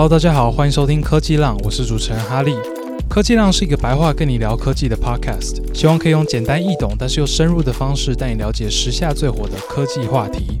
[0.00, 2.54] Hello，大家好，欢迎收听科技浪，我是主持人哈利。
[3.10, 10.60] 科技浪是一个白话跟你聊科技的 Podcast，希望可以用简单易懂但是又深入的方式带你了解时下最火的科技话题。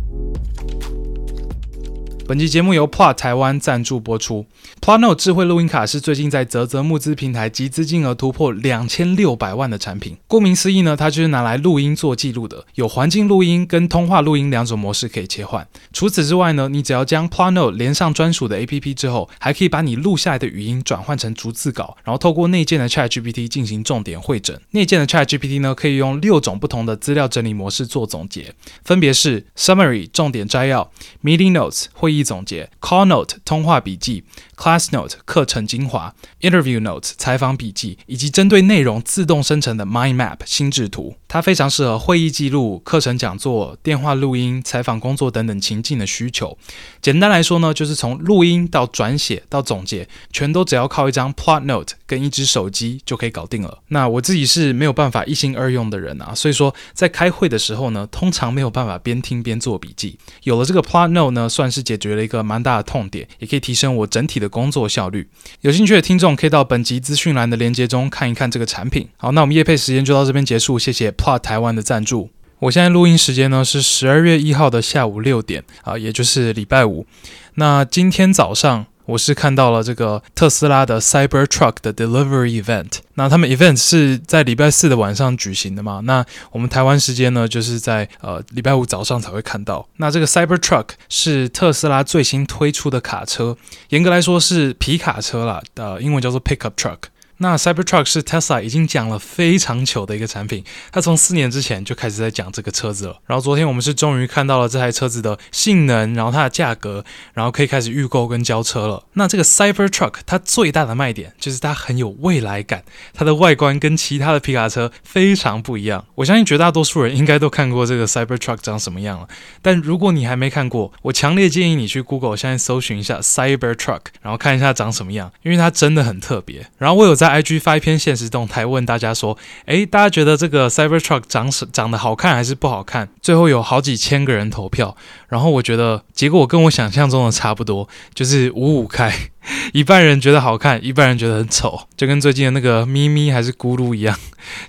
[2.28, 4.44] 本期节目由 p l a 台湾赞助播出。
[4.82, 10.18] Plot Note 智慧录音卡是最近在泽泽募资平台集资金额突破两千六百万的产品。
[10.26, 15.66] 顾名思义呢，它就是拿来录音做记录的，有环境录音跟通话录音两种模式可以切换。
[15.90, 24.60] 除此之外呢，你只要将 Plot Note 连上专属的 APP 之后，还可以把你录下来的语音转换成逐字稿，然后透过内建的 ChatGPT 进行重点会诊。
[24.72, 28.52] 内建的 ChatGPT 呢，可以用六种不同的资料整理模式做总结，
[28.84, 30.90] 分别是 Summary 重点摘要、
[31.24, 32.17] Meeting Notes 会议。
[32.18, 34.24] 一总结，Call Note 通话笔记
[34.58, 41.14] ，Class Note 课程精华，Interview Notes 采访笔记，以及针对内容自动生成的 Mind Map 心智图。
[41.28, 46.56] 它非常适合会议记录、课程讲座、电话录音、采访工作等等情境的需求。
[47.02, 53.80] 简单来说呢，就是从录音到转写到总结，全都只要靠一张 Plot Note 跟一支手机就可以搞定了。
[53.88, 60.18] 那我自己是没有办法一心二用的人啊，所以说在开会的时候呢，通常没有办法边听边做笔记。
[60.44, 65.28] 有了这个 Plot Note 呢，算是解决了一个蛮大的痛点，也可以提升我整体的工作效率。
[65.60, 69.08] 有兴趣的听众可以到本集资讯栏的链接中看一看这个产品。
[69.16, 71.10] 好，那我们夜配时间就到这边结束，谢谢。
[71.10, 77.06] Plot 台湾的赞助，我现在录音时间呢是十二月一号的下午六点啊，也就是礼拜五。
[77.54, 82.98] 那今天早上我是看到了这个特斯拉的 Cybertruck 的 Delivery Event。
[83.14, 86.00] 那他们 Event 是在礼拜四的晚上举行的嘛？
[86.04, 86.22] 那
[86.52, 89.88] 我们台湾时间呢，就是在呃礼拜五早上才会看到。
[89.96, 93.56] 那这个 Cybertruck 是特斯拉最新推出的卡车，
[93.88, 96.98] 严格来说是皮卡车啦，呃，英文叫做 Pickup Truck。
[97.38, 103.18] 那 Cybertruck 是 Tesla 已经讲了非常久的一个产品，它从四年之前就开始在讲这个车子了。
[103.26, 107.04] 然后昨天我们是终于看到了这台车子的性能，然后它的价格，
[107.34, 109.04] 然后可以开始预购跟交车了。
[109.12, 112.82] 那这个 Cybertruck 它最大的卖点就是它很有未来感，
[113.14, 116.04] 它的外观跟其他的皮卡车非常不一样。
[116.16, 119.28] 我相信绝大多数人应该都看过这个 Cybertruck 长什么样了，
[119.62, 126.66] 但如果你还没看过，我强烈建议你去 Google 现在搜寻一下 Cybertruck，然后看一下长什么样，因为它真的很特别。
[126.78, 134.96] 然后我有在 IG 发一篇现实动态问大家说：“诶，大家觉得这个 Cybertruck 长什长得好看还是不好看？”最后有好几千个人投票，
[135.28, 139.12] 然后我觉得结果跟我想象中的差不多，就是五五开。
[139.72, 144.16] 一半人觉得好看，一半人觉得很丑，就跟最近的那个咪咪还是咕噜一样，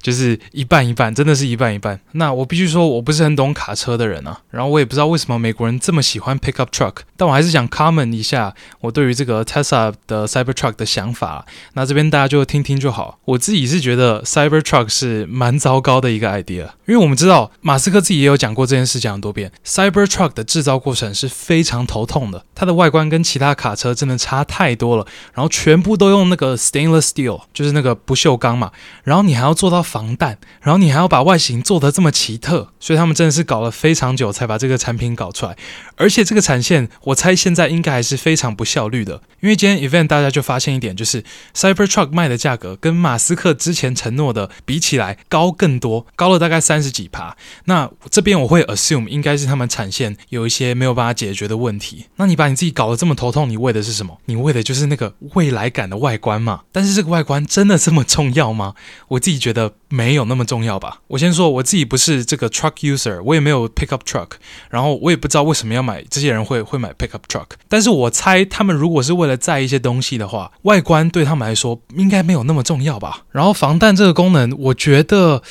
[0.01, 1.99] 就是一半一半，真的是一半一半。
[2.13, 11.45] 那我必须说，我不是很懂卡车的人啊，然后我也不知道为什么美国人这么喜欢 pickup truck，但我还是想 comment 一下我对于这个 Tesla 的 Cybertruck 的想法。
[11.73, 13.19] 那这边大家就听听就好。
[13.25, 24.68] 我自己是觉得 Cybertruck 是蛮糟糕的一个 idea，因为我们知道马斯克自己也有讲过这件事讲很多遍，Cybertruck 的制造过程是非常头痛的，它的外观跟其他卡车真的差太。
[24.69, 28.71] 太多了，然后全部都用那个 stainless steel，就是那个不锈钢嘛，
[29.03, 35.57] 然后你还要做到防弹，然后你还要把外形做得这么奇特，所以他们真的是搞了非常久才把这个产品搞出来，
[35.95, 41.23] 而且这个产线我猜现在应该还是非常不效率的，因为今天 event 大家就发现一点，就是
[41.55, 47.35] Cybertruck 卖的价格跟马斯克之前承诺的比起来高更多，高了大概三十几趴。
[47.65, 52.05] 那这边我会 assume 应该是他们产线有一些没有办法解决的问题。
[52.17, 54.19] 那你把你自己搞得这么头痛，你为的是什么？
[54.25, 58.75] 你为的也就是那个未来感的外观嘛，但是这个外观真的这么重要吗？
[59.07, 60.99] 我自己觉得没有那么重要吧。
[61.07, 64.31] 我先说我自己不是这个 truck user，我也没有 pickup truck，
[64.69, 67.47] 然后我也不知道为什么要买，这些人会会买 pickup truck。
[67.69, 73.23] 但是我猜他们如果是为了载一些东西的话，外观对他们来说应该没有那么重要吧。
[73.31, 75.41] 然后防弹这个功能，我觉得。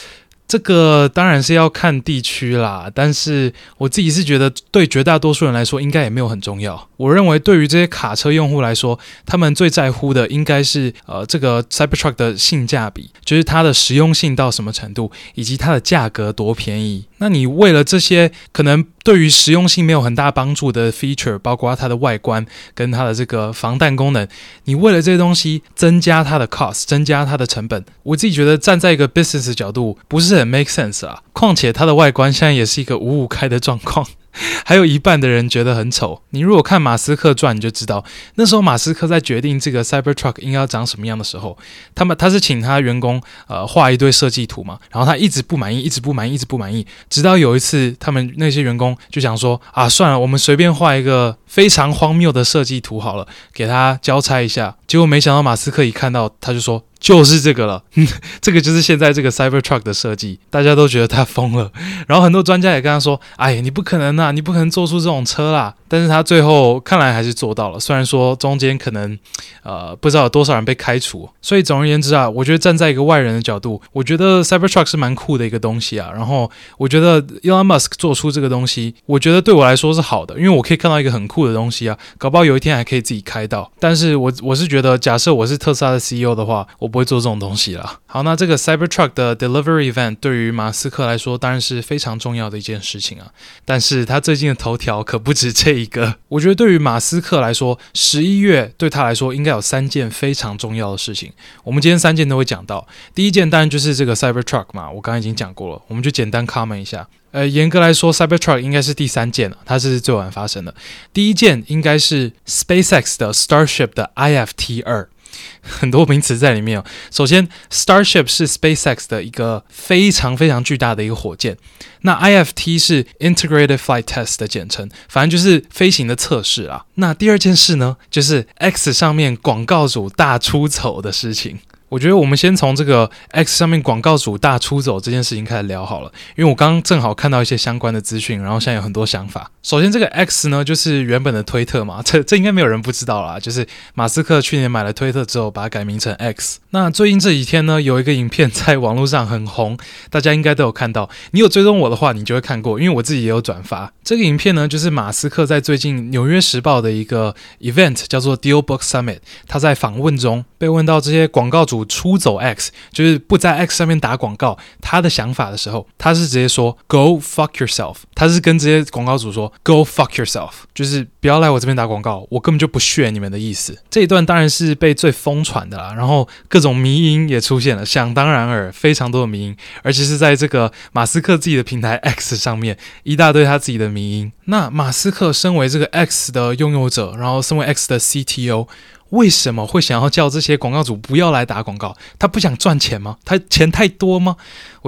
[0.48, 6.88] 这个当然是要看地区啦，但是我自己是觉得对绝大多数人来说应该也没有很重要。
[6.96, 17.04] 我认为对于这些卡车用户来说，他们最在乎的应该是呃这个 Cybertruck 的性价比，就是它的实用性到什么程度，以及它的价格多便宜。
[17.18, 24.26] 那你为了这些可能对于实用性没有很大帮助的 feature，包括它的外观跟它的这个防弹功能，
[24.64, 31.22] 你为了这些东西增加它的 cost，增加它的成本，我自己觉得站在一个 business 角度不是很 make sense 啊。
[31.32, 34.06] 况且它的外观现在也是一个五五开的状况。
[34.64, 36.22] 还有一半的人觉得很丑。
[36.30, 38.04] 你如果看马斯克传，你就知道
[38.34, 41.56] 那时候马斯克在决定这个 Cybertruck 应该要长什么样的时候，
[41.94, 54.76] 他们他是请他员工呃画一堆设计图嘛，然后他一直不满意，一直不满意，一直不满意，直到有一次他们那些员工就想说啊，算了，我们随便画一个非常荒谬的设计图好了，给他交差一下。
[54.86, 56.84] 结果没想到马斯克一看到，他就说。
[57.00, 57.80] 就是这个了，
[58.42, 61.70] 这个就是现在这个 Cybertruck 的设计，大家都觉得他疯了。
[62.08, 69.16] 然后很多专家也跟他说：“哎呀，你不可能啊，你不可能做出这种车啦。”但是他最后看来还是做到了，虽然说中间可能
[69.62, 71.30] 呃不知道有多少人被开除。
[71.40, 76.10] 所以总而言之啊，我觉得站在一个外人的角度，我觉得 Cybertruck 是蛮酷的一个东西啊。
[76.12, 83.70] 然后我觉得 Elon Musk 做出这个东西，我觉得对我来说是好的，因为我可以看到一个很酷的东西啊，搞不好有一天还可以自己开到。
[83.78, 88.00] 但是我我是觉得，假设我是特斯拉的 CEO 的话，我不会做这种东西了。
[88.06, 93.28] 好，那这个 Cybertruck 的 Delivery Event 对于马斯克来说当然是非常重要的一件事情啊。
[93.64, 96.16] 但是他最近的头条可不止这一个。
[96.28, 101.32] 我觉得对于马斯克来说，十一月对他来说应该有三件非常重要的事情。
[101.64, 102.86] 我们今天三件都会讲到。
[103.14, 107.06] 第一件当然就是这个 Cybertruck 嘛，我刚刚已经讲过了，我们就简单 comment 一下。
[107.30, 110.74] 呃，严格来说，Cybertruck 应该是第三件了，它是最晚发生的。
[111.12, 115.08] 第一件应该是 SpaceX 的 Starship 的 IFT 二。
[115.60, 116.84] 很多名词在里面哦。
[117.10, 121.56] 首先，Starship 是 SpaceX 的一个非常非常巨大的一个火箭，
[122.00, 126.86] 那 IFT 是 Integrated Flight Test 的简称，反正就是飞行的测试啊。
[126.94, 131.58] 那第二件事呢，就是 X 上面广告主大出丑的事情。
[131.88, 139.50] 我觉得我们先从这个 X 上面广告主大出走这件事情开始聊好了，因为我刚刚正好看到一些相关的资讯，然后现在有很多想法。
[139.62, 146.58] 首先，这个 X 呢，就是原本的推特嘛， 这这应该没有人不知道啦，就是马斯克去年买了推特之后，把它改名成 X。
[146.70, 149.78] 那最近这几天呢，有一个影片在网络上很红，
[150.10, 151.08] 大家应该都有看到。
[151.30, 153.90] 你有追踪我的话，你就会看过，因为我自己也有转发。
[154.04, 161.77] 这个影片呢，就是马斯克在最近纽约时报的一个 event 叫做 DealBook Summit，他在访问中被问到这些广告主。
[161.84, 173.78] 出走 X 就是不在 X 上面打广告，他的想法的时候，他是直接说 Go fuck yourself，他是跟这些广告主说 Go fuck yourself，就是不要来我这边打广告，我根本就不屑你们的意思。
[173.90, 184.32] 这一段当然是被最疯传的啦，然后各种迷音也出现了，想当然尔，非常多的迷音，而且是在这个马斯克自己的平台 X 上面，一大堆他自己的迷音。
[184.46, 188.66] 那马斯克身为这个 X 的拥有者，然后身为 X 的 CTO。
[189.10, 191.96] 为什么会想要叫这些广告主不要来打广告？
[192.18, 193.16] 他不想赚钱吗？
[193.24, 194.36] 他钱太多吗？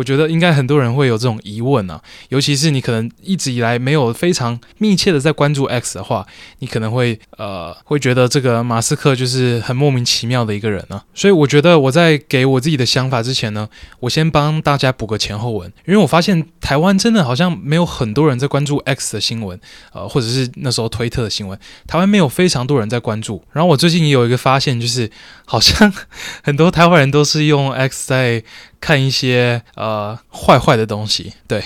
[0.00, 2.00] 我觉得应该很多人会有这种疑问啊，
[2.30, 6.26] 尤其是你可能一直以来没有非常密切的在关注 X 的话，
[6.60, 11.02] 你可能会呃会觉得这个马斯克就是很莫名其妙的一个人呢。
[11.14, 13.68] 所以我觉得我在给我自己的想法之前呢，
[13.98, 19.58] 我先帮大家补个前后文，因为我发现台湾真的好像没有很多人在关注 X 的新闻，
[19.92, 23.42] 呃，或者是那时候推特的新闻，台湾没有非常多人在关注。
[23.52, 24.20] 然后我最近也。
[24.20, 25.10] 有一个发现，就是
[25.46, 25.90] 好像
[26.44, 28.42] 很多台湾人都是用 X 在
[28.80, 31.62] 看一些呃坏坏的东西，对。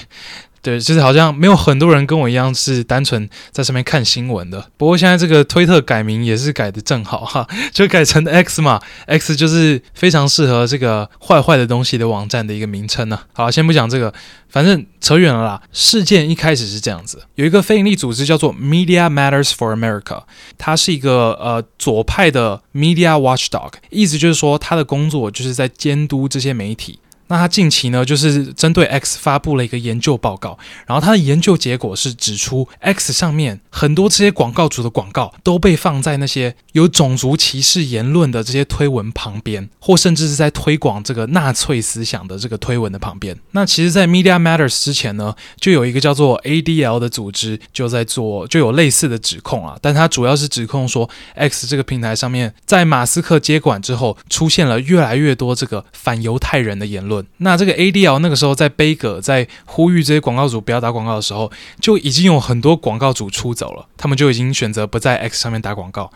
[0.64, 4.70] 对，就是好像没有很多人跟我一样是单纯在上面看新闻的。
[4.78, 13.20] 不过现在这个推特改名也是改的正好哈， 就改成 X 嘛，X 就是非常适合这个坏坏的东西的网站的一个名称呢。
[13.34, 14.14] 好，先不讲这个，
[14.48, 15.60] 反正扯远了啦。
[15.70, 20.22] 事件一开始是这样子，有一个非营利组织叫做 Media Matters for America，
[20.56, 27.00] 它是一个呃左派的 Media Watchdog，意思就是说他的工作就是在监督这些媒体。
[27.26, 43.34] 那他近期呢，就是针对 X 发布了一个研究报告，然后他的研究结果是指出，X 上面很多这些广告主的广告都被放在那些有种族歧视言论的这些推文旁边，或甚至是在推广这个纳粹思想的这个推文的旁边。
[43.52, 57.13] 那其实，在 Media Matters 之前呢，就有一个叫做 ADL 的组织就在做，就有类似的指控啊，但它主要是指控说，X 这个平台上面在马斯克接管之后，出现了越来越多这个反犹太人的言论。
[57.38, 66.10] 那这个 ADL 那个时候在杯葛，在呼吁这些广告主不要打广告的时候，就已经有很多广告主出走了，他们就已经选择不在 X 上面打广告。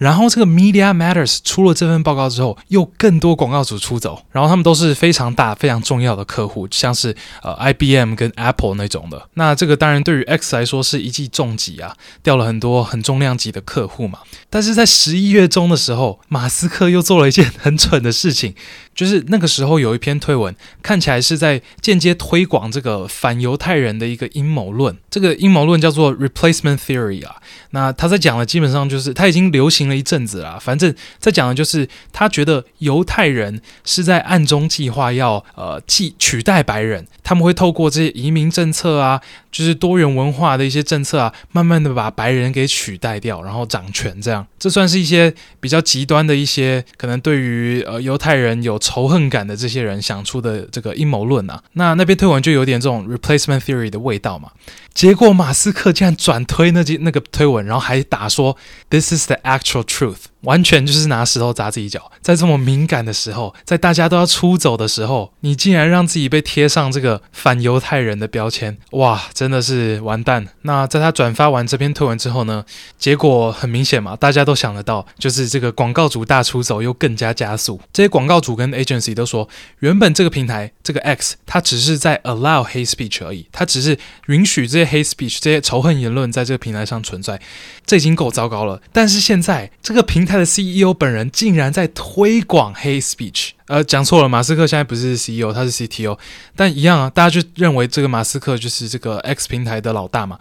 [0.00, 9.28] 然后这个 Media Matters 出了这份报告之后，又更多广告主出走，然后他们都是非常大、非常重要的客户，像是呃 IBM 跟 Apple 那种的。
[9.34, 14.20] 那这个当然对于 X 来说是一记重击啊，掉了很多很重量级的客户嘛。
[14.48, 18.54] 但是在十一月中的时候，马斯克又做了一件很蠢的事情，
[18.96, 24.96] 就是那个时候有一篇推文，看起来是在间接推广这个反犹太人的一个阴谋论。
[25.10, 27.36] 这个阴谋论叫做 Replacement Theory 啊。
[27.72, 30.58] 那他在讲的基本上就是他已经流行了一阵子啦。
[30.58, 39.20] 反正，在讲的就是他觉得犹太人是在暗中计划要呃替取代白人，他们会透过这些移民政策啊，
[39.52, 44.46] 就是多元文化的一些政策啊，慢慢的把白人给取代掉，然后掌权这样。
[44.58, 51.62] 这算是一些比较极端的一些可能对于呃犹太人有仇恨感的这些人想出的这个阴谋论啊。
[51.72, 54.50] 那那边推文就有点这种 replacement theory 的味道嘛。
[54.92, 58.56] 结果马斯克竟然转推那句那个推文，然后还打说
[58.90, 62.10] This is the actual truth，完全就是拿石头砸自己脚。
[62.20, 70.48] 在这么敏感的时候，在大家都要出走的时候，你竟然让自己被贴上这个反犹太人的标签，哇，真的是完蛋。
[70.62, 72.64] 那在他转发完这篇推文之后呢，
[72.98, 77.80] 结果很明显嘛，大家都想得到，就是这个广告主大出走又更加加速。
[77.92, 79.48] 这些广告主跟 agency 都说，
[79.80, 87.40] 原本这个平台这个 X，它只是在 allow hate speech 而已，它只是允许这些 hate speech 这些仇恨言论在这个平台上存在，
[87.84, 88.80] 这已经够糟糕了。
[88.92, 96.18] 但是现在这个平台的 CEO 本人竟然在推广 hate speech，呃，讲错了，马斯克现在不是 CEO，他是 CTO，
[96.54, 100.38] 但一样啊，大家就认为这个马斯克就是这个 X 平台的老大嘛。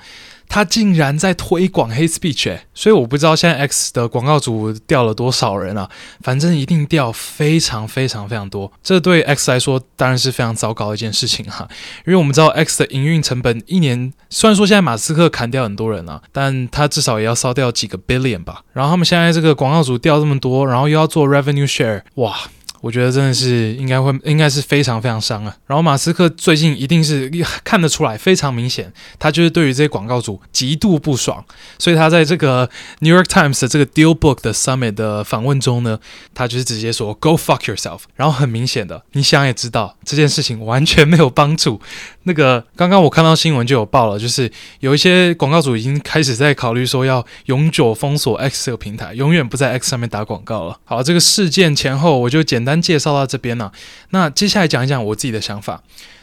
[0.50, 5.90] 他竟然在推广 hate speech，诶，所以我不知道现在 X 的广告主掉了多少人啊，
[6.22, 8.72] 反正一定掉非常非常非常多。
[8.84, 11.68] 这对 X 来说当然是非常糟糕的一件事情哈，
[12.06, 18.64] 因为我们知道 X 的营运成本一年，虽然说现在马斯克砍掉很多人啊，但他至少也要烧掉几个 billion 吧。
[18.74, 22.36] 然后他们现在这个广告主掉这么多，然后又要做 revenue share，哇！
[22.82, 25.56] 我觉得真的是应该会，应该是非常非常伤啊。
[25.68, 27.30] 然后马斯克最近一定是
[27.64, 31.44] 看得出来，非常明显，他就是对于这些广告主极度不爽，
[31.78, 32.70] 所以他在这个
[33.00, 36.00] New York Times 的这个 DealBook 的 Summit 的访问中呢，
[36.34, 38.00] 他就是直接说 Go fuck yourself。
[38.16, 41.82] 然后很明显的，你想也知道，这件事情完全没有帮助。
[42.24, 50.80] 那个刚刚我看到新闻就有报了，就是有一些广告主已经开始在考虑说要永久封锁 X 这个平台，永远不在 X 上面打广告了。
[50.86, 52.69] 好，这个事件前后我就简单。
[52.70, 53.72] 单介绍到这边了，
[54.12, 55.82] 那接下来讲一讲我自己的想法。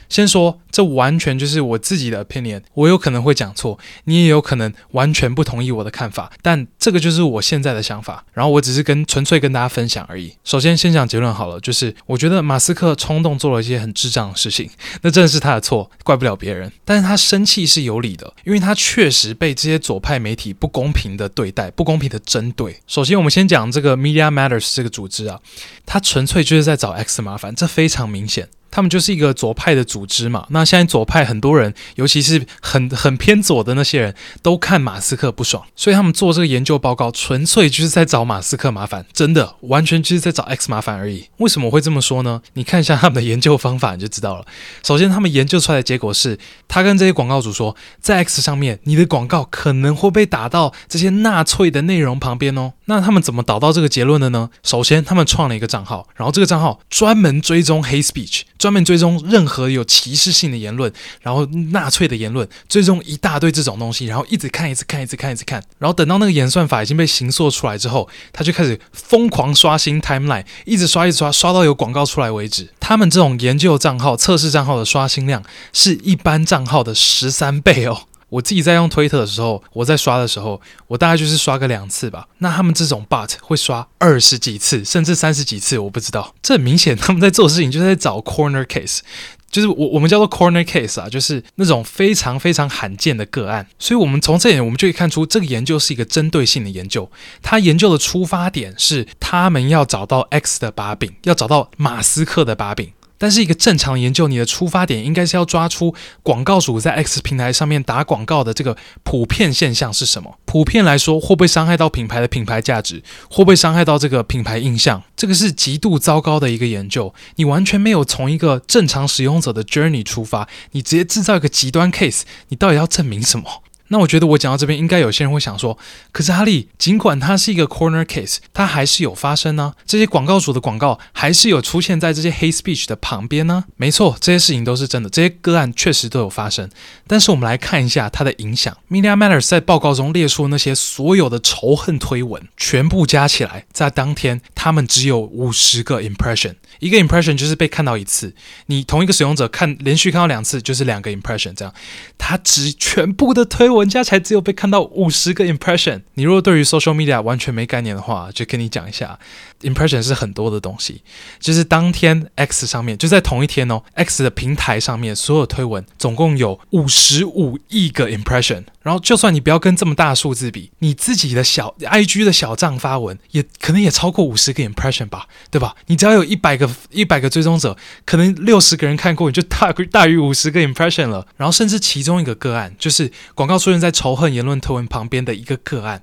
[0.09, 8.25] 先说，这完全就是我自己的 opinion，我有可能会讲错，你也有可能完全不同意我的看法，但这个就是我现在的想法。
[8.33, 10.33] 然后我只是跟纯粹跟大家分享而已。
[10.45, 14.71] 首先，先讲结论好了，就是我觉得马斯克冲动做了一些很智障的事情，
[15.03, 16.71] 那真的是他的错，怪不了别人。
[16.85, 22.79] 但是他生气是有理的，因为他确实被这些左派媒体不公平的对待，不公平的针对。
[22.87, 25.41] 首先，我们先讲这个 Media Matters 这个组织啊，
[25.85, 28.49] 他纯粹就是在找 X 麻烦，这非常明显。
[28.77, 30.47] 他们就是一个左派的组织嘛。
[30.51, 41.25] 那现在左派很多人，尤其是很很偏左的那些人都看马斯克不爽，所以他们做这个研究报告，纯粹就是在找马斯克麻烦，真的完全就是在找 X 麻烦而已。
[41.39, 42.43] 为什么会这么说呢？
[42.53, 44.45] 你看一下他们的研究方法，你就知道了。
[44.83, 52.75] 首先，他们研究出来的结果是，他跟这些广告主说，在 X 上面，你的广告可能会被打到这些纳粹的内容旁边哦。
[52.85, 54.51] 那他们怎么导到这个结论的呢？
[54.63, 58.43] 首先，他们创了一个账号，然后这个账号专门追踪 h speech。
[58.67, 60.93] 专门追踪任何有歧视性的言论，
[61.23, 72.69] 然后纳粹的言论，追踪一大堆这种东西，然后一直看，一直看，一直看，一直看，然后等到那个演算法已经被形塑出来之后，他就开始疯狂刷新 timeline，一直刷，一直刷，刷到有广告出来为止。
[72.81, 78.09] 他们这种研究账号、测试账号的刷新量是一般账号的十三倍哦。
[78.29, 82.29] 我自己在用推特的时候，我在刷的时候，我大概就是刷个两次吧。
[82.39, 86.35] 那他们这种 bot 会刷二十几次，甚至三十几次，我不知道。
[86.43, 89.01] 这很明显，他们在做事情就是在找 corner case，
[89.49, 93.69] 就是我我们叫做 corner case 啊，就是那种非常非常罕见的个案。
[93.79, 97.11] 所以，我们从这点我们就可以看出，这个研究是一个针对性的研究。
[97.43, 102.93] 他研究的出发点是，他们要找到 X 的把柄，要找到马斯克的把柄。
[103.19, 110.39] 但是一个正常研究，你的出发点应该是要抓出广告主在 X 平台上面打广告的这个普遍现象是什么？
[110.45, 113.03] 普遍来说，会不会伤害到品牌的品牌价值？
[113.31, 115.03] 会不会伤害到这个品牌印象？
[115.17, 117.15] 这个是极度糟糕的一个研究。
[117.37, 123.63] 你完全没有从一个正常使用者的 journey 出发，你直接制造一个极端 case，你到底要证明什么？
[123.89, 125.79] 那我觉得我讲到这边，应该有些人会想说，
[126.13, 136.69] 可是哈利，尽管它是一个 corner case，它还是有发生呢、这些广告主的广告还是有出现在这些 hate speech 的旁边呢、没错，这些事情都是真的，这些个案确实都有发生。
[137.07, 138.77] 但是我们来看一下它的影响。
[138.91, 146.57] Media Matters 在报告中列出那些所有的仇恨推文，全部加起来，在当天他们只有五十个 impression。
[146.81, 148.35] 一个 impression 就是被看到一次，
[148.67, 151.55] 你同一个使用者看连续看到两次，就是两个 impression。
[151.55, 151.73] 这样，
[152.19, 153.76] 它只全部的推文。
[153.77, 156.03] 玩家才只有被看到五十个 impression。
[156.15, 159.19] 你若对于 social media 完全没概念的话，就跟你讲一下
[159.63, 161.03] ，impression 是很多的东西。
[161.39, 168.65] 就是当天 X 上面就在同一天哦，X 的平台上面所有推文总共有五十五亿个 impression。
[168.83, 175.75] 然后就算你不要跟这么大的数字比，你自己的小 IG 的小账发文，也可能也超过五十个 impression 吧，对吧？
[175.87, 181.27] 你只要有一百个一百个追踪者，可能六十个人看过，你就大大于五十个 impression 了。
[181.37, 186.03] 然后甚至其中一个个案，就是广告出现在仇恨言论推文旁边的一个个案。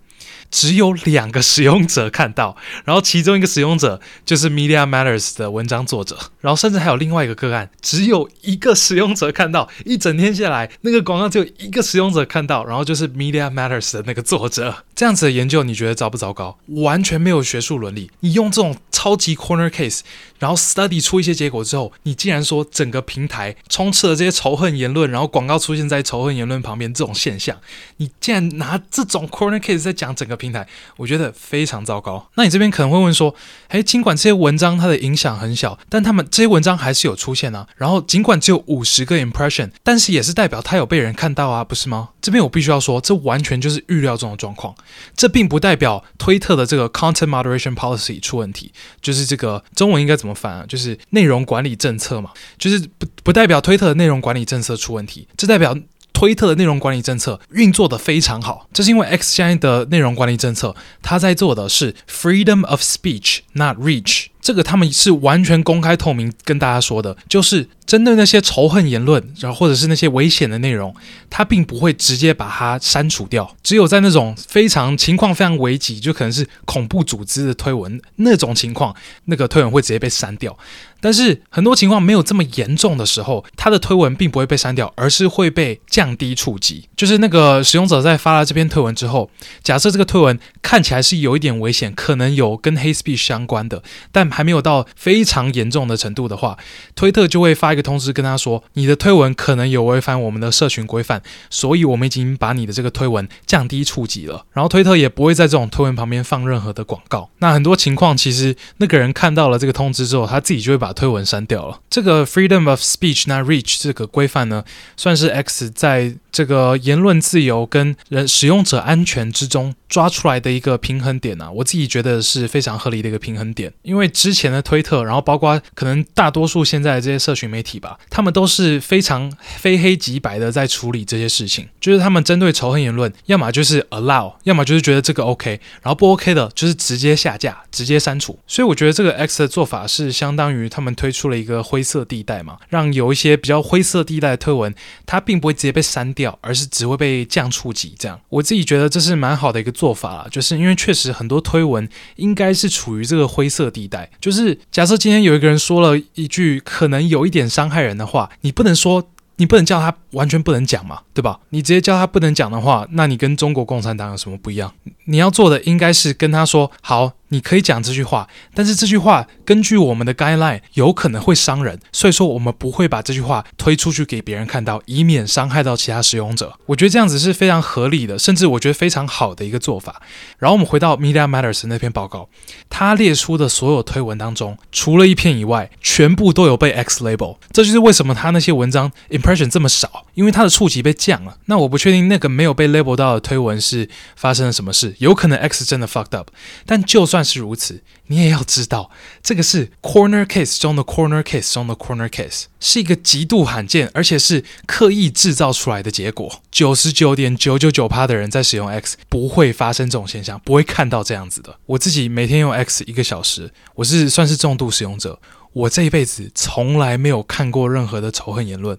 [0.51, 14.83] 只有两个使用者看到，然后其中一个使用者就是 Media Matters 的文章作者，然后甚至还有另外一个个案，只有一个使用者看到，一整天下来，那个广告只有一个使用者看到，然后就是 Media Matters 的那个作者。
[14.95, 16.57] 这样子的研究，你觉得糟不糟糕？
[16.67, 18.11] 完全没有学术伦理。
[18.19, 20.01] 你用这种超级 corner case，
[20.43, 27.57] 然后 study 出一些结果之后，你竟然说整个平台充斥了这些仇恨言论，然后广告出现在仇恨言论旁边这种现象，
[27.95, 32.29] 你竟然拿这种 corner case 在讲整个平台，我觉得非常糟糕。
[32.33, 33.33] 那你这边可能会问说，
[33.69, 37.65] 诶，尽管这些文章它的影响很小，但他们这些文章还是有出现啊。
[37.77, 42.09] 然后尽管只有五十个 impression，但是也是代表它有被人看到啊，不是吗？
[42.21, 44.75] 这边我必须要说，这完全就是预料中的状况。
[45.15, 50.65] 这并不代表推特的这个 content moderation policy 出问题，就是这个中文应该怎么翻啊？
[50.67, 55.77] 就是内容管理政策嘛，就是不不代表推特的内容管理政策出问题，这代表
[56.11, 58.67] 推特的内容管理政策运作的非常好。
[58.71, 64.27] 这是因为 X 现在的内容管理政策，它在做的是 freedom of speech，not reach。
[64.43, 70.93] 这个他们是完全公开透明跟大家说的，就是针对那些仇恨言论，然后或者是那些危险的内容，
[71.29, 73.55] 他并不会直接把它删除掉。
[73.63, 78.93] 只有在那种非常情况非常危急，就可能是恐怖组织的推文那种情况，
[79.25, 80.57] 那个推文会直接被删掉。
[81.03, 86.87] 但是很多情况没有这么严重的时候，他的推文并不会被删掉，而是会被降低触及。
[86.95, 89.29] 就是那个使用者在发了这篇推文之后，
[89.61, 93.83] 假设这个推文看起来是有一点危险，可能有跟 hate speech 相关的，
[94.13, 96.57] 但还没有到非常严重的程度的话，
[96.95, 104.45] 推特就会发一个通知跟他说，你的推文可能有违反我们的社群规范，所以我们已经把你的这个推文降低触及了。
[104.53, 107.29] 然后推特也不会在这种推文旁边放任何的广告。
[107.39, 111.81] 那很多情况其实那个人看到了这个通知之后，他自己就会把推文删掉了。
[111.89, 114.63] 这个 freedom of speech 那 reach 这个规范呢，
[114.95, 123.71] 算是 X 在这个言论自由跟人使用者安全之中抓出来的一个平衡点啊，我自己觉得是非常合理的一个平衡点。
[123.83, 138.39] 因为之前的推特，然后包括可能大多数现在这些社群媒体吧，他们都是非常非黑即白的在处理这些事情，就是他们针对仇恨言论，要么就是 allow，要么就是觉得这个 OK，然后不 OK 的，就是直接下架、直接删除。
[138.47, 144.73] 所以我觉得这个 X 的做法是相当于他们推出了一个灰色地带嘛，让有一些比较灰色地带的推文，
[145.05, 146.22] 它并不会直接被删掉。
[146.41, 151.87] 而是只会被降触及，这样我自己觉得这是蛮好的一个做法啦，就是因为确实很多推文
[152.17, 159.03] 应该是处于这个灰色地带，就是假设今天有一个人说了一句可能有一点伤害人的话，你不能说，
[159.37, 161.39] 你不能叫他完全不能讲嘛，对吧？
[161.49, 164.73] 你直接叫他不能讲的话，那你跟中国共产党有什么不一样？
[165.05, 167.13] 你要做的应该是跟他说好。
[167.33, 176.53] 你可以讲这句话，但是这句话根据我们的 guideline 有可能会伤人，所以说我们不会把这句话推出去给别人看到，以免伤害到其他使用者。
[176.67, 179.99] 我觉得这样子是非常合理的，甚至我觉得非常好的一个做法。
[180.37, 182.29] 然后我们回到 Media Matters 那篇报告，
[182.69, 187.37] 他列出的所有推文当中，除了一篇以外，全部都有被 X label。
[187.51, 191.37] 这就是为什么他那些文章 impression 这么少，因为他的触及被降了。
[191.45, 196.29] 那我不确定那个没有被 label 到的推文是发生了什么事，有可能 X 真的 fucked up，
[196.67, 206.41] 但就算是如此，你也要知道，这个是 corner case 中的 corner case 中的 corner case，是一个极度罕见，而且是刻意制造出来的结果。
[206.51, 211.57] 九十九点九九九趴的人在使用 X 不会发生这种现象，不会看到这样子的。
[211.65, 215.19] 我自己每天用 X 一个小时，我是算是重度使用者，
[215.53, 218.77] 我这一辈子从来没有看过任何的仇恨言论。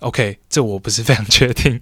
[0.00, 1.80] OK，这我不是非常确定，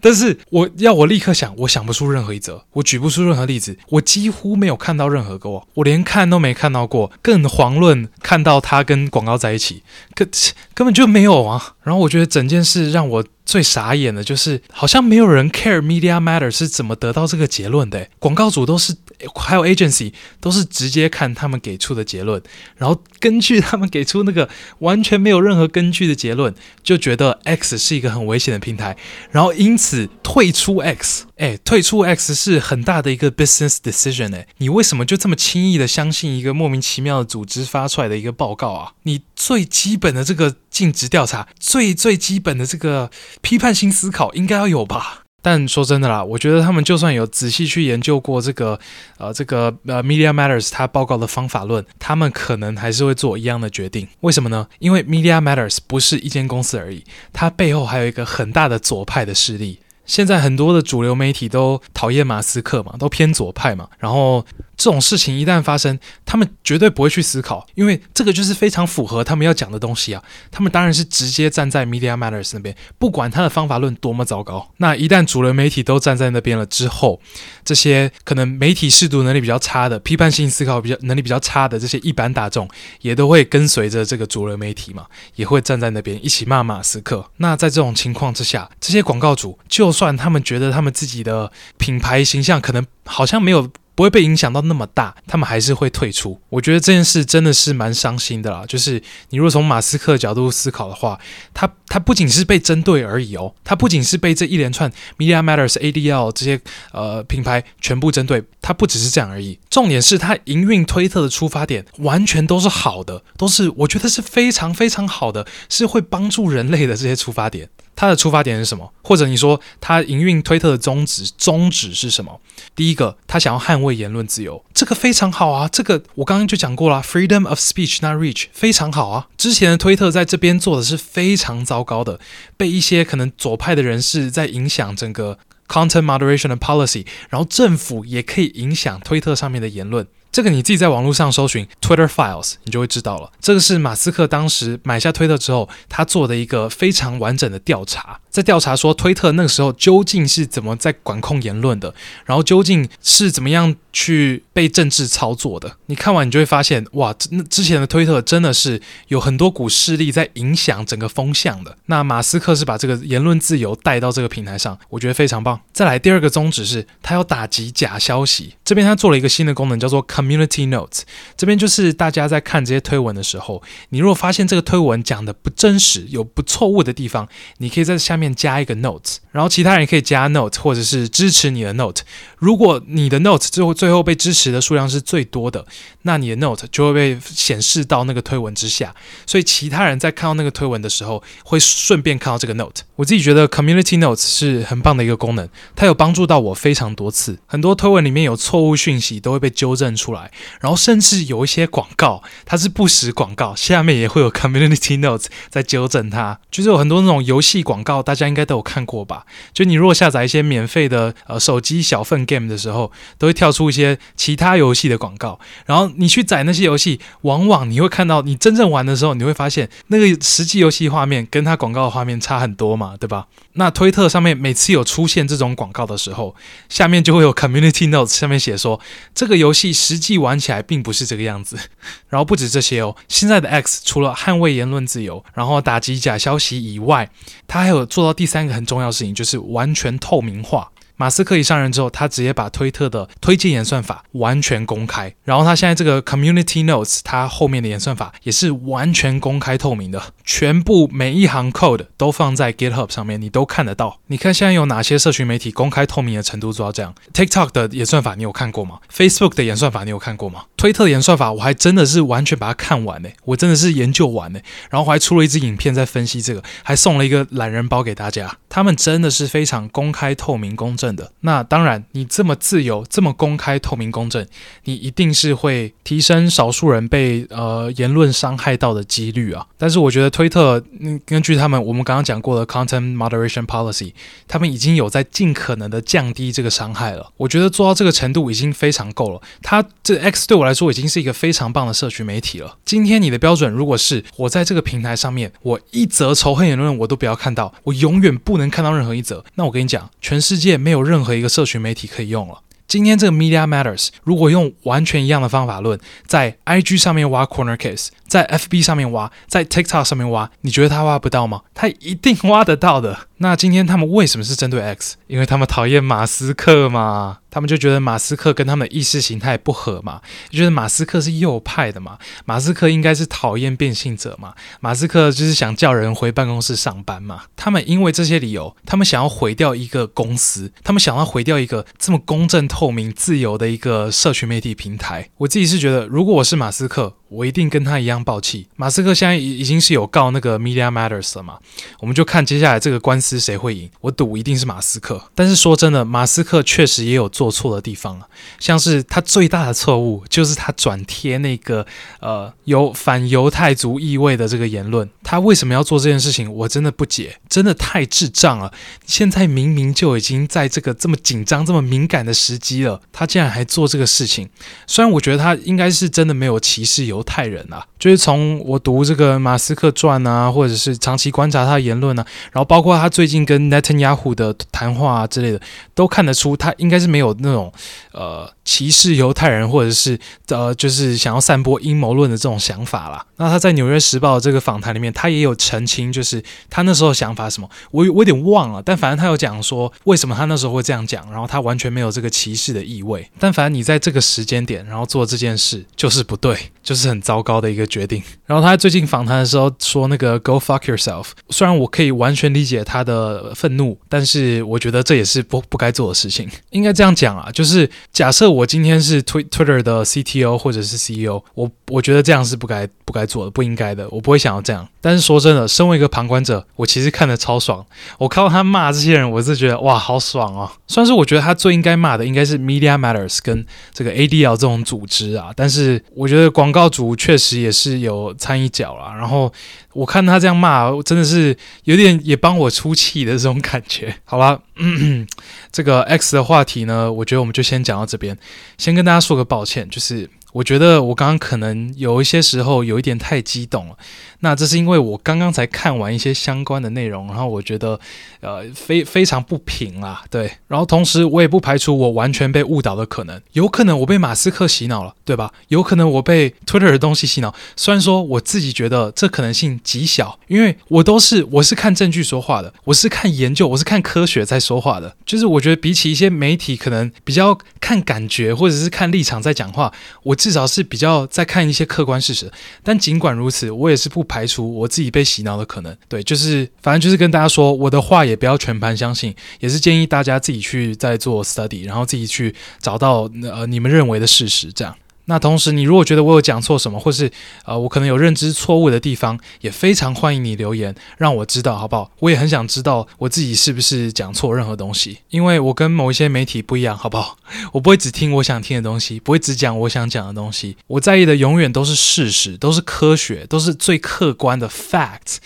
[0.00, 9.82] 但是我要我立刻想，我想不出任何一则，我举不出任何例子，我几乎没有看到任何个，我连看都没看到过，更遑论看到他跟广告在一起，
[10.14, 10.28] 根
[10.74, 11.74] 根本就没有啊。
[11.82, 13.24] 然后我觉得整件事让我。
[13.46, 18.06] 最傻眼的就是，好像没有人 care Media Matter 是怎么得到这个结论的。
[18.20, 18.94] 广告主都是，
[19.34, 22.40] 还有 agency 都是直接看他们给出的结论，
[22.76, 28.96] 然后根据他们给出那个完全没有任何根据的结论，就觉得 X 是一个很危险的平台，
[29.32, 31.24] 然后因此退出 X。
[31.38, 38.92] 哎，退出 X 是很大的一个 business decision 哎，你为什么就这么轻易的相信一个莫名其妙的组织发出来的一个报告啊？
[39.04, 43.08] 你最基本的这个尽职调查，最最基本的这个
[43.42, 45.22] 批判性思考应该要有吧？
[45.40, 48.80] 但说真的啦，我觉得他们就算有仔细去研究过这个，
[49.18, 54.08] 呃，这个呃，Media Matters 他报告的方法论，他们可能还是会做一样的决定。
[54.22, 54.66] 为什么呢？
[54.80, 59.78] 因为 Media Matters 不是一间公司而已，它背后还有一个很大的左派的势力。
[60.04, 64.44] 现在很多的主流媒体都讨厌马斯克嘛，都偏左派嘛，然后。
[64.80, 70.22] 这种事情一旦发生，他们绝对不会去思考，因为这个就是非常符合他们要讲的东西啊。
[70.50, 74.72] 他们当然是直接站在 Media Matters 那边，不管他的方法论多么糟糕。
[74.78, 77.20] 那一旦主流媒体都站在那边了之后，
[77.62, 82.66] 这些可能媒体识读能力比较差的、批判性思考比较能力比较差的这些一般大众，
[83.02, 87.30] 也都会跟随着这个主流媒体嘛，也会站在那边一起骂马斯克。
[87.36, 93.68] 那在这种情况之下，这些广告主就算他们觉得他们自己的品牌形象可能好像没有。
[94.00, 96.40] 不会被影响到那么大，他们还是会退出。
[96.48, 98.64] 我觉得这件事真的是蛮伤心的啦。
[98.66, 98.94] 就是
[99.28, 101.20] 你如果从马斯克角度思考的话，
[101.52, 106.58] 他他不仅是被针对而已哦，他不仅是被这一连串 Media Matters、ADL 这些
[106.92, 109.58] 呃品牌全部针对，他不只是这样而已。
[109.68, 117.68] 重点是他营运推特的出发点完全都是好的，都是我觉得是非常非常好的，是会帮助人类的这些出发点。
[118.00, 118.90] 他的出发点是什么？
[119.02, 122.40] 或者你说他营运推特的宗旨，宗旨是什么？
[122.74, 125.68] 第一个，他想要捍卫言论自由，这个非常好啊。
[125.68, 129.28] 这个我刚刚就讲过了，freedom of speech not reach，非常好啊。
[129.36, 132.18] 之前的推特在这边做的是非常糟糕的，
[132.56, 140.06] 被一些可能左派的人士在影响整个 content moderation 的 policy，然后政府也可以影响推特上面的言论。
[140.40, 143.30] 这个你自己在网络上搜寻 Twitter Files，你就会知道了。
[143.42, 155.76] 这个是马斯克当时买下推特之后，他做的一个非常完整的调查，在调查说推特那个时候究竟是怎么在管控言论的，然后究竟是怎么样去被政治操作的。
[155.86, 157.12] 你看完你就会发现，哇，
[157.50, 161.76] 之前的推特真的是有很多股势力在影响整个风向的。
[161.84, 165.60] 那马斯克是把这个言论自由带到这个平台上，我觉得非常棒。
[165.74, 168.54] 再来第二个宗旨是，他要打击假消息。
[168.64, 171.00] 这边他做了一个新的功能，叫做 Community Notes，
[171.36, 182.02] 这边就是大家在看这些推文的时候，你如果发现这个推文讲的不真实，有不错误的地方，你可以在下面加一个 Note，然后其他人也可以加 Note，或者是支持你的 Note。
[182.38, 185.66] 如果你的 Note 最后最后被支持的数量是最多的，
[186.02, 188.94] 那你的 Note 就会被显示到那个推文之下，
[189.26, 192.82] 所以其他人在看到那个推文的时候，会顺便看到这个 Note。
[192.94, 200.30] 我自己觉得 Community Notes 是很棒的一个功能，它有帮助到我非常多次，很多推文里面有错误讯息都会被纠正出出来。
[200.60, 206.38] 然后甚至有一些广告，它是不实广告，下面也会有 community notes 在纠正它。
[206.50, 209.24] 就是有很多那种游戏广告，大家应该都有看过吧？
[209.52, 215.38] 就你如果下载一些免费的呃手机小份 game 的时候，都会跳出一些其他游戏的广告。
[215.66, 223.26] 然后你去载那些游戏，往往你会看到，你真正玩的时候，你会发现那个实际游戏画面跟它广告的画面差很多嘛，对吧？
[223.60, 226.34] 那推特上面每次有出现这种广告的时候，
[226.70, 228.80] 下面就会有 community notes，下面写说
[229.14, 231.58] 这个游戏实际玩起来并不是这个样子，
[232.08, 237.10] 然后不止这些哦，现在的 X 除了捍卫言论自由，然后打击假消息以外，
[237.46, 240.70] 它还有做到第三个很重要的事情，就是完全透明化。
[241.00, 254.00] 马斯克一上任之后，他直接把推特的推荐演算法完全公开，然后他现在这个 Community Notes，它后面的演算法也是完全公开透明的，全部每一行 code 都放在 GitHub 上面，你都看得到。
[254.08, 260.42] 你看现在有哪些社群媒体公开透明的程度做到这样？TikTok 的演算法你有看过吗？Facebook 的演算法你有看过吗？
[260.58, 268.36] 推特的演算法我还真的是完全把它看完呢，我真的是研究完呢，然后我还出了一支影片在分析这个，还送了一个懒人包给大家。
[268.50, 270.90] 他们真的是非常公开透明公正。
[270.94, 274.26] 的那当然，你这么自由、这么公开、透明、公正，
[274.64, 279.46] 你一定是会提升少数人被呃言论伤害到的几率啊。
[279.56, 283.92] 但是我觉得推特，嗯，根据他们我们刚刚讲过的 content moderation policy，
[284.26, 287.12] 他们已经有在尽可能的降低这个伤害了。
[287.18, 289.22] 我觉得做到这个程度已经非常够了。
[289.42, 292.56] 他这 X 对我来说已经是一个非常棒的社群媒体了。
[292.64, 300.80] 今天你的标准如果是我在这个平台上面，我一则仇恨言论我都不要看到，我永远不能看到任何一则，那我跟你讲，全世界没有。
[300.80, 302.40] 任何一个社群媒体可以用了。
[302.66, 311.42] 今天这个 Media Matters，如果用完全一样的方法论，在 IG 上面挖 Corner Case，在 FB 上面挖，在 TikTok 上面挖，你觉得他挖不到吗？
[311.54, 313.06] 他一定挖得到的。
[313.18, 314.96] 那今天他们为什么是针对 X？
[315.06, 317.18] 因为他们讨厌马斯克嘛。
[317.30, 327.22] 他们就觉得马斯克跟他们的意识形态不合嘛，就觉得马斯克是右派的嘛，马斯克应该是讨厌变性者嘛，马斯克就是想叫人回办公室上班嘛。
[327.36, 335.08] 他们因为这些理由，他们想要毁掉一个公司，他们想要毁掉一个这么公正、透明、自由的一个社群媒体平台。
[335.18, 338.46] 我自己是觉得，如果我是马斯克，我一定跟他一样爆气。
[338.56, 341.38] 马斯克现在已已经是有告那个 Media Matters 了嘛，
[341.80, 343.68] 我们就看接下来这个官司谁会赢。
[343.80, 345.02] 我赌一定是马斯克。
[345.14, 348.06] 但是说真的，马斯克确实也有做错的地方啊，
[348.38, 351.66] 像是他最大的错误就是他转贴那个
[351.98, 354.88] 呃有反犹太族意味的这个言论。
[355.02, 356.32] 他为什么要做这件事情？
[356.32, 358.52] 我真的不解，真的太智障了。
[358.86, 364.28] 现在明明就已经在这个这么紧张、这么敏感的时机了，他竟然还做这个事情。
[364.68, 375.40] 虽然我觉得他应该是真的没有歧视犹犹太人啊，就是从我读这个马斯克传啊，或者是长期观察他的言论啊，然后包括他最近跟 Netanyahu 的谈话啊之类的，
[375.74, 377.50] 都看得出他应该是没有那种
[377.92, 383.06] 呃歧视犹太人，或者是呃就是想要散播阴谋论的这种想法啦。
[383.16, 393.08] 那他在《纽约时报》这个访谈里面，他也有澄清，就是他那时候想法什么，我我有点忘了，但反正他有讲说为什么他那时候会这样讲，然后他完全没有这个歧视的意味。
[393.18, 398.02] 但反正你在这个时间点，然后做这件事就是不对，就是很糟糕的一个决定。
[398.26, 406.28] 然后他最近访谈的时候说那个 “Go fuck yourself”，虽然我可以完全理解他的愤怒，但是我觉得这也是不不该做的事情。
[406.50, 414.68] 应该这样讲啊，就是假设我今天是 Twitter 的 CTO 或者是 CEO，我我觉得这样是不该不该做的，不应该的，我不会想要这样。
[414.80, 417.64] 但是说真的，身为一个旁观者，我其实看得超爽。
[417.98, 420.50] 我看到他骂这些人，我是觉得哇，好爽哦。
[420.66, 428.94] 虽然是我觉得他最应该骂的应该是 Media Matters 跟这个 ADL 这种组织啊，但是我觉得广告主确实也是有掺一脚啦。
[428.96, 429.32] 然后
[429.72, 433.94] 我看他这样骂，真的是有点也帮我出气的这种感觉。
[434.04, 434.40] 好了，
[435.52, 438.16] 这个 X 的话题呢，我觉得我们就先讲到这边，
[438.58, 440.08] 先跟大家说个抱歉，就是。
[440.32, 443.76] 我觉得我刚刚可能有一些时候有一点太激动了，
[444.20, 447.78] 那这是因为我刚刚才看完一些相关的内容，然后我觉得
[448.20, 455.32] 呃非非常不平啦，对，然后同时我也不排除我完全被误导的可能，有可能我被马斯克洗脑了，对吧？
[455.48, 469.72] 有可能我被 Twitter 的东西洗脑，虽然说我自己觉得这可能性极小，因为我都是我是看证据说话的，我是看研究，我是看科学在说话的，就是我觉得比起一些媒体可能比较看感觉或者是看立场在讲话，
[470.04, 470.20] 我。
[470.20, 472.30] 至少是比较在看一些客观事实，
[472.62, 475.76] 但尽管如此，我也是不排除我自己被洗脑的可能。
[475.88, 484.74] 对，就是反正就是跟大家说，我的话也不要全盘相信，也是建议大家自己去再做 study，然后自己去找到呃你们认为的事实，这样。
[485.10, 487.10] 那同时，你如果觉得我有讲错什么，或是
[487.44, 491.90] 呃我可能有认知错误的地方，也非常欢迎你留言让我知道，好不好？
[491.98, 497.18] 我也很想知道我自己是不是讲错任何东西，因为我跟某一些媒体不一样，好不好？
[497.52, 505.16] 我不会只听我想听的东西，不会只讲我想讲的东西，我在意的永远都是事实，都是科学，都是最客观的 facts。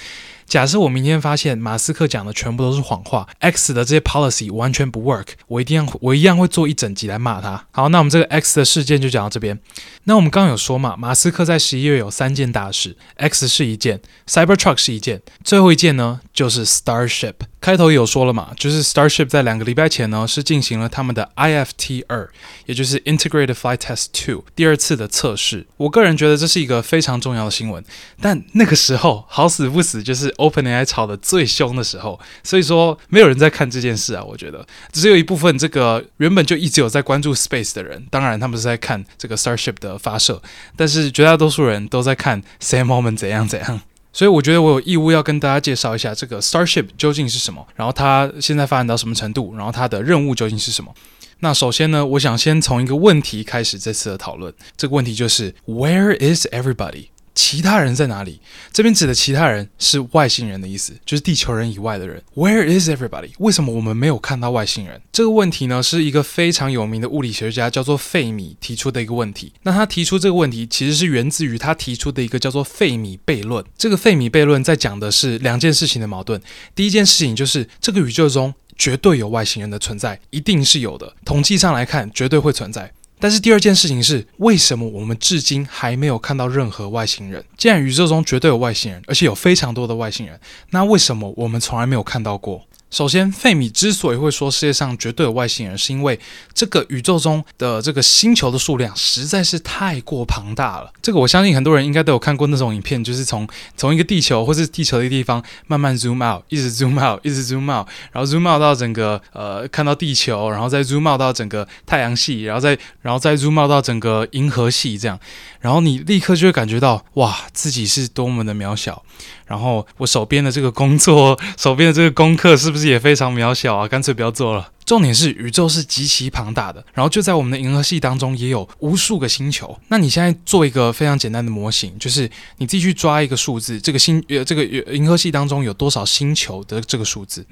[0.47, 7.67] 假设我明天发现马斯克讲的全部都是谎话，X 的这些 policy 完全不 work，我一定要我一样会做一整集来骂他。
[7.73, 9.59] 好，那我们这个 X 的事件就讲到这边。
[10.05, 17.35] 那我们刚刚有说嘛，马斯克在十一月有三件大事，X 是一件，Cybertruck 是一件，最后一件呢就是 Starship。
[17.65, 22.29] 开头有说了嘛，就是 Starship 在两个礼拜前呢是进行了他们的 IFT 二，
[22.67, 25.67] 也就是 Integrated Flight Test Two 第二次的测试。
[25.79, 27.83] 我个人觉得这是一个非常重要的新闻，
[28.21, 34.23] 但那个时候好死不死就是 OpenAI 吵得最凶的时候，所以说没有人在看这件事啊。
[34.23, 40.43] 我觉得只有一部分这个原本就一直有在关注 Space 的人，当然他们是在看这个 Starship 的发射，
[40.77, 43.81] 但是绝大多数人都在看 Sam Altman 怎样怎样。
[44.15, 50.95] 所以我觉得我有义务要跟大家介绍一下这个 Starship 究竟是什么，然后它现在发展到什么程度，然后它的任务究竟是什么。
[51.41, 54.55] 那首先呢，我想先从一个问题开始这次的讨论。
[54.77, 57.09] 这个问题就是 Where is everybody？
[57.35, 58.41] 其他人在哪里？
[58.73, 62.23] 这边指的其他人是外星人的意思，就是地球人以外的人。
[62.35, 63.31] Where is everybody？
[63.39, 65.01] 为什么我们没有看到外星人？
[65.13, 69.53] 这个问题呢，是一个非常有名的物理学家叫做费米提出的一个问题。
[69.63, 73.65] 那他提出这个问题，其实是源自于他提出的一个叫做费米悖论。
[73.77, 76.41] 这个费米悖论在讲的是两件事情的矛盾。
[76.75, 82.93] 第一件事情就是这个宇宙中绝对有外星人的存在，一定是有的，统计上来看绝对会存在。
[83.19, 87.43] 但是第二件事情是，为什么我们至今还没有看到任何外星人？
[87.57, 90.39] 既然宇宙中绝对有外星人，而且有非常多的外星人，
[90.71, 92.67] 那为什么我们从来没有看到过？
[92.95, 96.17] 首先，费米之所以会说世界上绝对有外星人，是因为
[96.53, 100.93] 这个宇宙中的这个星球的数量实在是太过庞大了。
[101.03, 115.19] 这个我相信很多人应该都有看过那种影片，就是从从一个地球或是地球的一个地方慢慢 zoom out，一直 zoom out，一直 zoom out，然后 zoom out 到整个呃看到地球，然后再 zoom out 到整个太阳系，然后再然后再 zoom out 到整个银河系这样，
[115.59, 119.03] 然后你立刻就会感觉到哇，自己是多么的渺小。
[119.47, 122.84] 然后我手边的这个工作， 手边的这个功课是不是？
[122.89, 123.89] 也非常渺小啊？
[123.89, 124.71] 干脆不要做了。
[124.85, 129.79] 重点是宇宙是极其庞大的，然后就在我们的银河系当中也有无数个星球。
[129.89, 137.47] 那你现在做一个非常简单的模型，就是你自己去抓一个数字，这个星呃这个银河系当中有多少星球的这个数字，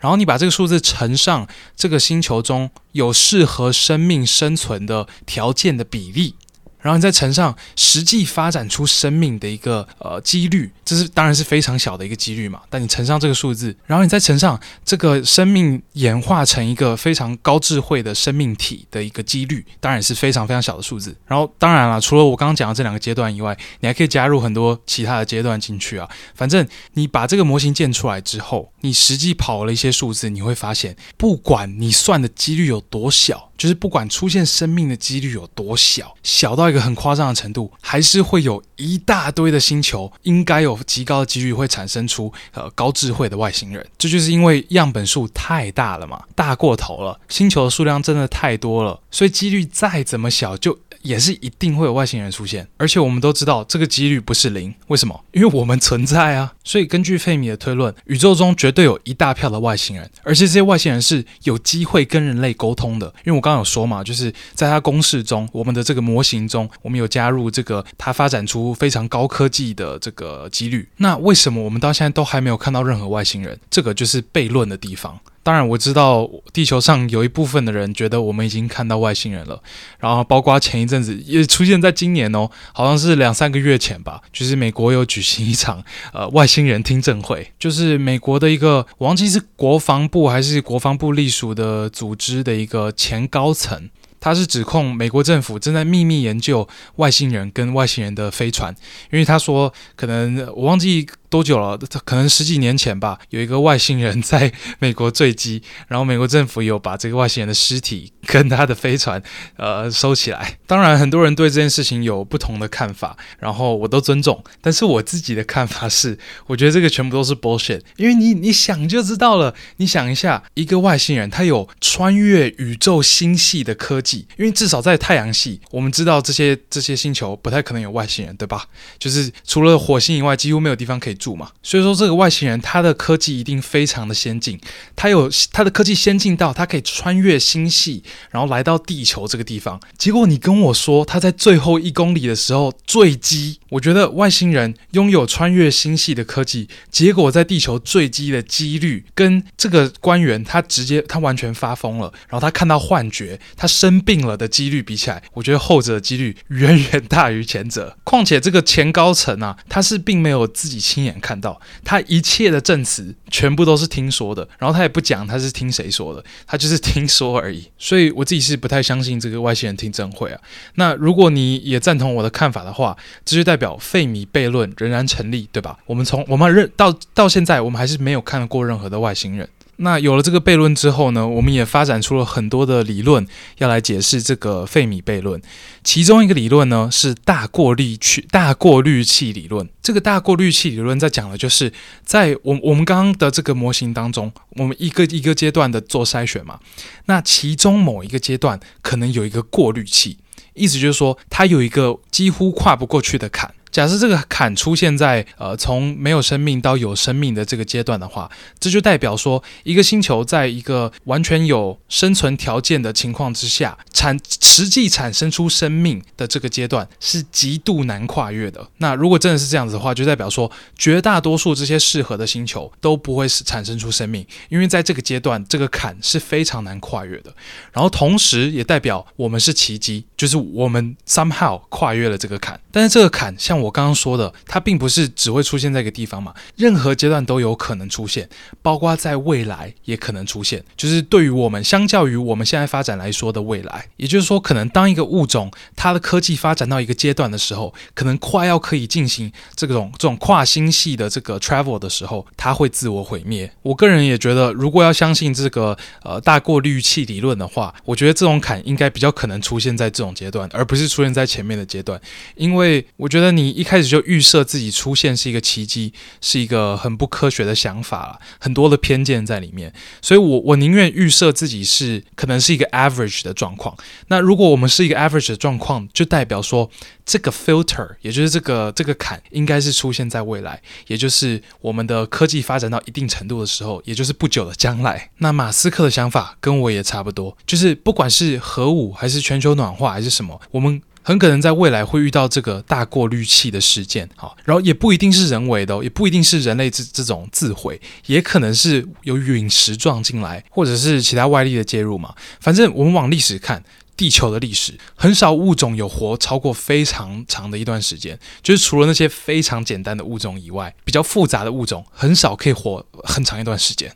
[0.00, 6.34] 然后你把这个数字乘上这个星球中有适合生命生存的条件的比例。
[6.82, 12.60] 然后你再乘上实际发展出生命的一个呃几率，这是当然是非常小的一个几率嘛。
[12.68, 21.16] 但你乘上这个数字，然后你再乘上这个生命演化成一个非常高智慧的生命体的一个几率，当然是非常非常小的数字。
[21.26, 26.08] 然后当然了，除了我刚刚讲的这两个阶段以外，你还可以加入很多其他的阶段进去啊。
[26.34, 33.51] 反正你把这个模型建出来之后，你实际跑了一些数字，你会发现，不管你算的几率有多小。
[33.62, 43.86] 就是不管出现生命的几率有多小，小到一个很夸张的程度，还是会有一大堆的星球，应该有极高的几率会产生出呃高智慧的外星人。
[43.96, 50.76] 这就是因为样本数太大了嘛，大过头了，星球的数量真的太多了，所以几率再怎么小就。
[51.02, 55.24] 也是一定会有外星人出现，而且我们都知道这个几率不是零，为什么？
[55.32, 56.52] 因为我们存在啊！
[56.62, 63.12] 所以根据费米的推论，宇宙中绝对有一大票的外星人，而且这些外星人是有机会跟人类沟通的。
[63.24, 70.88] 因为我刚刚有说嘛，就是在他公式中，我们的这个模型中，我们有加入这个他发展出非常高科技的这个几率。
[70.96, 73.58] 那为什么我们到现在都还没有看到任何外星人？
[73.70, 75.18] 这个就是悖论的地方。
[75.42, 79.60] 当然，我知道地球上有一部分的人觉得我们已经看到外星人了，
[79.98, 93.90] 然后包括前一阵子也出现在今年哦，好像是两三个月前吧，就是美国有举行一场呃外星人听证会，就是美国的一个我忘记是国防部还是国防部隶属的组织的一个前高层。
[94.20, 98.72] 他是指控美国政府正在秘密研究外星人跟外星人的飞船，
[99.10, 109.20] 因为他说可能我忘记多久了，可能十几年前吧，有一个外星人在美国坠机， 然后美国政府有把这个外星人的尸体跟他的飞船
[109.56, 110.58] 呃收起来。
[110.66, 114.44] 当然，很多人对这件事情有不同的看法，然后我都尊重。
[114.60, 116.18] 但是我自己的看法是，
[116.48, 119.54] 我觉得这个全部都是 bullshit，因为你你想就知道了。
[119.78, 124.26] 你想一下，一个外星人他有穿越宇宙星系的科技。
[124.36, 128.66] 因为至少在太阳系，我们知道这些这些星球不太可能有外星人，对吧？
[128.98, 131.50] 就是除了火星以外，几乎没有地方可以住嘛。
[131.62, 134.58] 所以说，这个外星人他的科技一定非常的先进，
[134.96, 139.80] 他有他的科技先进到他可以穿越星系，然后来到地球这个地方。
[139.96, 154.02] 结果你跟我说他在最后一公里的时候坠机，我觉得外星人拥有穿越星系的科技，结果在地球坠机的几率跟这个官员他直接他完全发疯了，然后他看到幻觉，他生。
[154.04, 157.96] 病了的几率比起来，我觉得后者的几率远远大于前者。
[158.02, 167.70] 况且这个前高层啊，他是并没有自己亲眼看到，他一切的证词全部都是听说的，然后他也不讲他是听谁说的，他就是听说而已。
[167.78, 170.40] 所以我自己是不太相信这个外星人听证会啊。
[170.74, 175.78] 那如果你也赞同我的看法的话，这就代表费米悖论仍然成立，对吧？
[175.86, 179.48] 我们从我们认到到现在，我们还是没有看过任何的外星人。
[179.76, 183.26] 那有了这个悖论之后呢，我们也发展出了很多的理论
[183.58, 185.40] 要来解释这个费米悖论。
[185.82, 189.68] 其中一个理论呢是大过滤器大过滤器理论。
[189.82, 191.72] 这个大过滤器理论在讲的就是
[192.04, 196.60] 在我我们刚刚的这个模型当中，我们一个一个阶段的做筛选嘛。
[197.06, 200.18] 那其中某一个阶段可能有一个过滤器，
[200.54, 203.52] 意思就是说它有一个几乎跨不过去的坎。
[203.72, 208.30] 假设这个坎出现在呃从没有生命到有生命的这个阶段的话，
[208.60, 218.68] 这就代表说一个星球在一个完全有生存条件的情况之下，产实际产生出生命的这个阶段是极度难跨越的。
[218.76, 227.34] 那如果真的是这样子的话，就代表说绝大多数这些适合的星球都不会产生出生命，因为在这个阶段这个坎是非常难跨越的。
[227.72, 232.60] 然后同时也代表我们是奇迹，就是我们 somehow 跨越了这个坎。
[232.70, 238.28] 但是这个坎像我刚刚说的，它并不是只会出现在一个地方嘛，任何阶段都有可能出现，
[238.60, 240.62] 包括在未来也可能出现。
[240.76, 253.50] 就是对于我们，相较于我们现在发展来说的未来，也就是说，可能当一个物种它的科技发展到一个阶段的时候，可能快要可以进行这种这种跨星系的这个 travel 的时候，它会自我毁灭。
[253.62, 262.00] 我个人也觉得，如果要相信这个呃大过滤器理论的话，我觉得这种坎应该比较可能出现在这种阶段，而不是出现在前面的阶段。
[262.34, 269.72] 因为我觉得你一开始就预设自己出现是一个奇迹，是一个很不科学的想法，很多的偏见在里面。
[270.00, 273.76] 所以我我宁愿预设自己是可能是一个 average 的状况。
[274.08, 276.70] 那如果我们是一个 average 的状况，就代表说
[277.04, 285.10] 这个 filter，也就是这个这个坎，应该是出现在未来，也就是我们的科技发展到一定程度的时候，也就是不久的将来。
[285.18, 294.08] 那马斯克的想法跟我也差不多，就是不管是核武还是全球暖化还是什么，我们很可能在未来会遇到这个大过滤器的事件。
[294.16, 302.14] 好，然后也不一定是人为的，也不一定是人类这这种自毁，也可能是有陨石撞进来，或者是其他外力的介入嘛。
[302.40, 303.62] 反正我们往历史看。
[303.94, 313.94] 地球的历史，很少物种有活超过非常长的一段时间，就是除了那些非常简单的物种以外，比较复杂的物种很少可以活很长一段时间。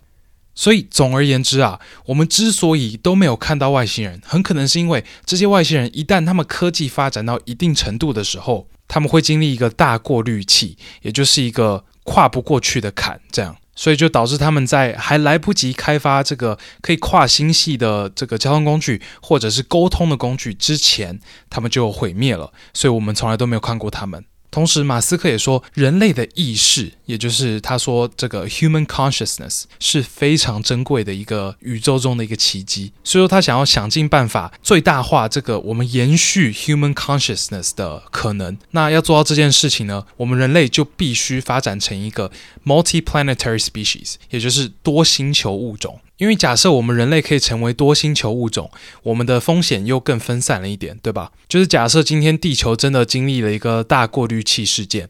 [0.57, 13.57] 所以总而言之啊，我们之所以都没有看到外星人，很可能是因为这些外星人一旦他们科技发展到一定程度的时候，他们会经历一个大过滤器，也就是一个跨不过去的坎，这样。
[13.79, 22.51] 所以就导致他们在还来不及开发这个可以跨星系的这个交通工具，或者是沟通的工具之前，他们就毁灭了。
[22.73, 24.25] 所以我们从来都没有看过他们。
[24.57, 32.91] 同时，马斯克也说，人类的意识，也就是他说这个 human consciousness 是非常珍贵的一个宇宙中的一个奇迹。
[33.05, 38.57] 所以说，他想要想尽办法最大化这个我们延续 human consciousness 的可能。
[38.71, 42.33] 那要做到这件事情呢，我们人类就必须发展成一个
[42.65, 46.01] multi-planetary species，也就是多星球物种。
[46.19, 48.71] 因为假设我们人类可以成为多星球物种，
[49.03, 51.33] 我们的风险又更分散了一点，对吧？
[51.49, 55.09] 就是假设今天地球真的经历了一个大过滤器事件，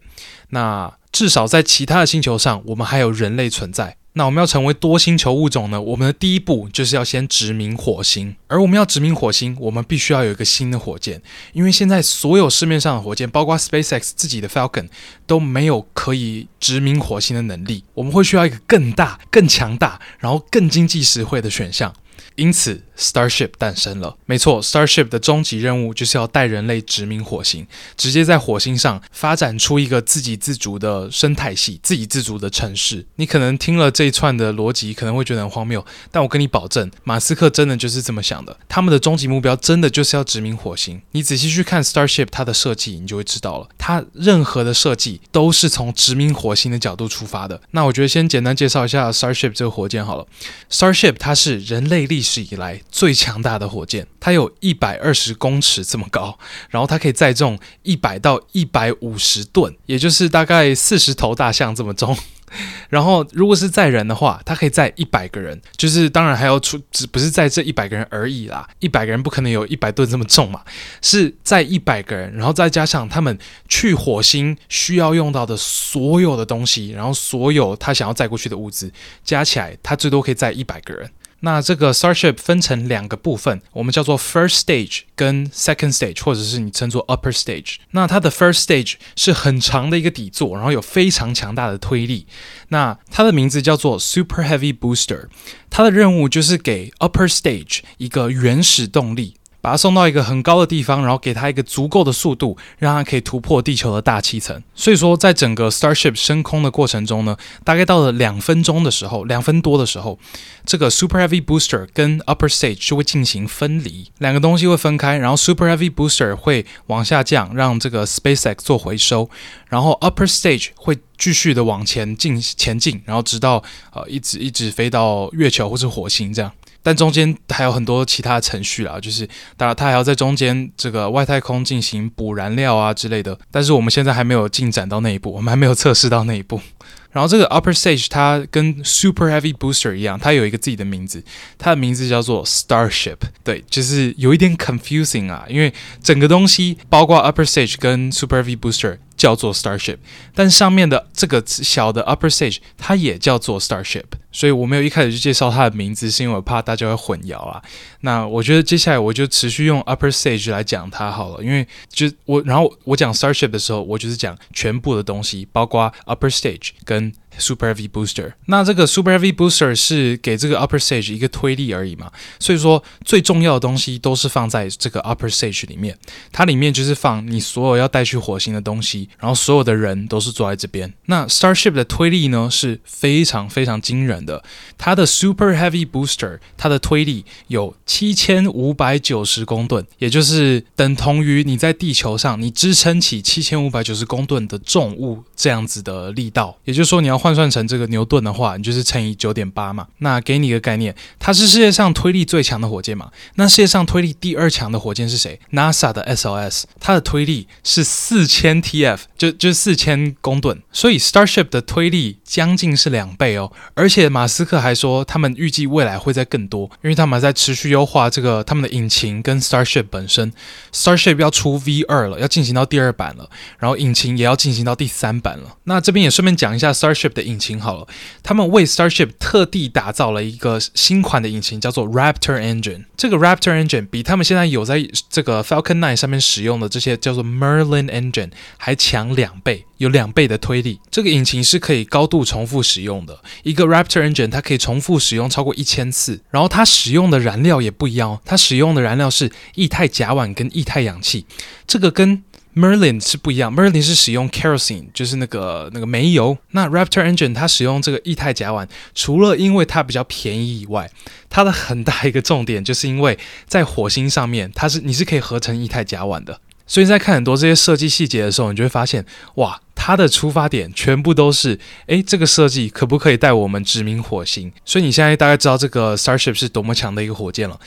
[0.50, 3.96] 那至少在其他的星球上，我们还有人类存在。
[4.18, 5.78] 那我们要成为多星球物种呢？
[5.78, 11.20] 我们的第一步就是要先殖民火星，而我们要殖民火星，我们必须要有一个新的火箭，
[11.52, 14.88] 因为现在所有市面上的火箭，包括 SpaceX 自己的 Falcon，
[15.26, 17.84] 都没有可以殖民火星的能力。
[17.92, 21.94] 我们会需要一个更大、更强大，然后更经济实惠的选项。
[22.36, 24.16] 因此，Starship 诞生了。
[24.26, 27.66] 没错，Starship 的终极任务就是要带人类殖民火星，
[27.96, 33.06] 直接在火星上发展出一个自给自足的生态系、自给自足的城市。
[33.16, 38.56] 你可能听了这一串的逻辑，可能会觉得很荒谬，但我跟你保证，马斯克真的就是这么想的。
[38.68, 41.00] 他们的终极目标真的就是要殖民火星。
[41.12, 43.68] 你仔细去看 Starship 它的设计，你就会知道了。
[43.78, 47.60] 它任何的设计都是从殖民火星的角度出发的。
[47.70, 50.26] 那我觉得先简单介绍一下 Starship 这个火箭好了。
[50.70, 62.16] Starship 它是人类历史以来最强大的火箭，它有一百二十公尺这么高，然后它可以载重一百到一百五十吨，也就是大概四十头大象这么重。
[62.88, 68.66] 然后，如果是载人的话，它可以载一百个人，就是当然还要出，只不是载这一百个人而已啦。
[68.78, 70.62] 一百个人不可能有一百吨这么重嘛，
[71.02, 73.36] 是载一百个人，然后再加上他们
[73.68, 78.90] 去火星需要用到的所有的东西，然后所有他想要载过去的物资
[79.24, 81.10] 加起来，他最多可以载一百个人。
[81.40, 87.76] 那这个 Starship 分成两个部分，我们叫做 First Stage 跟 Second Stage，或者是你称作 Upper Stage。
[87.90, 92.26] 那它的 First Stage 是很长的一个底座，然后有非常强大的推力。
[92.68, 95.28] 那它的名字叫做 Super Heavy Booster，
[95.70, 99.36] 它的任务就是给 Upper Stage 一个原始动力。
[99.66, 104.62] 把它送到一个很高的地方，然后给它一个足够的速度，让它可以突破地球的大气层。
[104.76, 110.20] 所以说，在整个 Starship 升空的过程中呢，大概到了两分钟的时候，两分多的时候，
[110.64, 119.28] 这个 Super Heavy Booster 跟 Upper Stage 就会进行分离，两个东西会分开，然后 Super Heavy Booster 会往下降，让这个 SpaceX 做回收，
[119.68, 126.52] 然后 Upper Stage 会继续的往前进前进，然后直到呃一直一直飞到月球或是火星这样。
[126.86, 136.60] 但中间还有很多其他程序啦，就是当然它还要在中间这个外太空进行补燃料啊之类的，但是我们现在还没有进展到那一步，我们还没有测试到那一步。
[137.10, 141.24] 然后这个 Upper Stage 它跟 Super Heavy Booster 一样，它有一个自己的名字，
[141.58, 143.16] 它的名字叫做 Starship。
[143.42, 148.98] 对，就是有一点 confusing 啊，因为整个东西包括 Upper Stage 跟 Super Heavy Booster。
[149.16, 149.96] 叫做 Starship，
[150.34, 157.62] 但上面的这个小的 Upper Stage 它也叫做 Starship，所以我没有一开始就介绍它的名字，是因为我怕大家会混淆啊。
[158.00, 168.32] 那我觉得接下来我就持续用 Upper Stage 来讲它好了，因为就我然后我讲 Starship 的时候，我就是讲全部的东西，包括 Upper Stage 跟 Super Heavy Booster。
[168.46, 175.98] 那这个 Super Heavy Booster 是给这个 Upper Stage 一个推力而已嘛，所以说最重要的东西都是放在这个 Upper Stage 里面，
[176.32, 180.92] 它里面就是放你所有要带去火星的东西，然后所有的人都是坐在这边。
[181.06, 184.42] 那 Starship 的推力呢是非常非常惊人的，
[184.78, 199.88] 它的 Super Heavy Booster 它的推力有七千五百九十公吨，也就是等同于你在地球上你支撑起七千五百九十公吨的重物这样子的力道，也就是说你要换算成这个牛顿的话，你就是乘以九点八嘛。
[199.98, 203.10] 那给你一个概念，它是世界上推力最强的火箭嘛？
[203.34, 213.50] 那世界上推力第二强的火箭是谁？NASA 的 SLS，它的推力是四千 TF，就就四千公吨，所以 Starship 的推力将近是两倍哦。
[213.74, 220.32] 而且马斯克还说，他们预计未来会再更多，因为他们还在持续优化这个他们的引擎跟 Starship 本身。
[220.72, 225.56] Starship 要出 V 二了，要进行到第二版了，然后引擎也要进行到第三版了。
[225.64, 227.88] 那这边也顺便讲一下 Starship 的引擎好了，
[228.22, 232.84] 他们为 Starship 特地打造了一个新款的引擎，叫做 Raptor Engine。
[232.96, 240.80] 这个 Raptor Engine 比他们现在有在这个 Falcon 9上面使用的这些叫做 Merlin Engine 还强两倍，有两倍的推力。
[240.90, 251.26] 这个引擎是可以高度重复使用的，一个 Raptor Engine 它可以重复使用超过一千次，然后它使用的燃料也不一样哦，它使用的燃料是液态甲烷跟液态氧气，
[251.66, 252.22] 这个跟
[252.56, 256.38] Merlin 是不一样，Merlin 是使用 kerosene，就是那个那个煤油。
[256.52, 260.90] 那 Raptor Engine 它使用这个液态甲烷，除了因为它比较便宜以外，
[261.28, 266.40] 它的很大一个重点就是因为在火星上面，它是你是可以合成液态甲烷的。
[266.66, 269.04] 所以在看很多这些设计细节的时候，你就会发现，
[269.34, 274.50] 哇，它的出发点全部都是，诶，这个设计可不可以带我们殖民火星？
[274.64, 277.60] 所以你现在大概知道这个 Starship 是多么强的一个火箭了。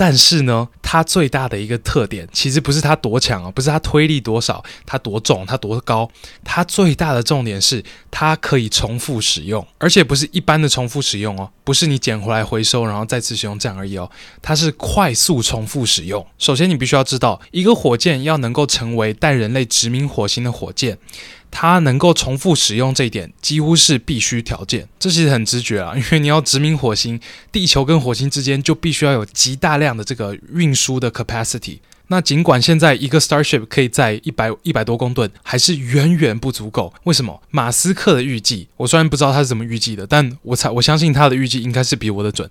[0.00, 6.10] 但是呢，它最大的一个特点，其实不是它多强啊，不是它推力多少，它多重，它多高，
[6.42, 16.26] 它最大的重点是它可以重复使用，而且不是一般的重复使用哦，不是你捡回来回收然后再次使用这样而已哦，它是快速重复使用。
[16.38, 20.96] 首先，你必须要知道，一个火箭要能够成为带人类殖民火星的火箭。
[21.52, 24.88] 它能够重复使用这一点，几乎是必须条件。
[25.00, 27.18] 这其实很直觉啊，因为你要殖民火星，
[27.50, 31.78] 地球跟火星之间就必须要有极大量的这个运输的 capacity。
[32.12, 36.92] 那尽管现在一个 Starship 可以载一百一百多公吨，还是远远不足够。
[37.04, 37.40] 为什么？
[37.50, 42.50] 马斯克的预计，我虽然不知道他是怎么预计的，但我猜我相信他的预计应该是比我的准。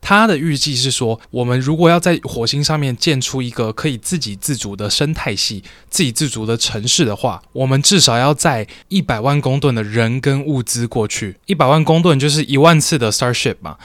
[0.00, 11.36] 他的预计是说，我们如果要在火星上面建出一个可以自给自足的生态系、自给自足的城市的话，我们至少要载一百万公吨的人跟物资过去。
[11.46, 13.76] 一百万公吨就是一万次的 Starship 嘛。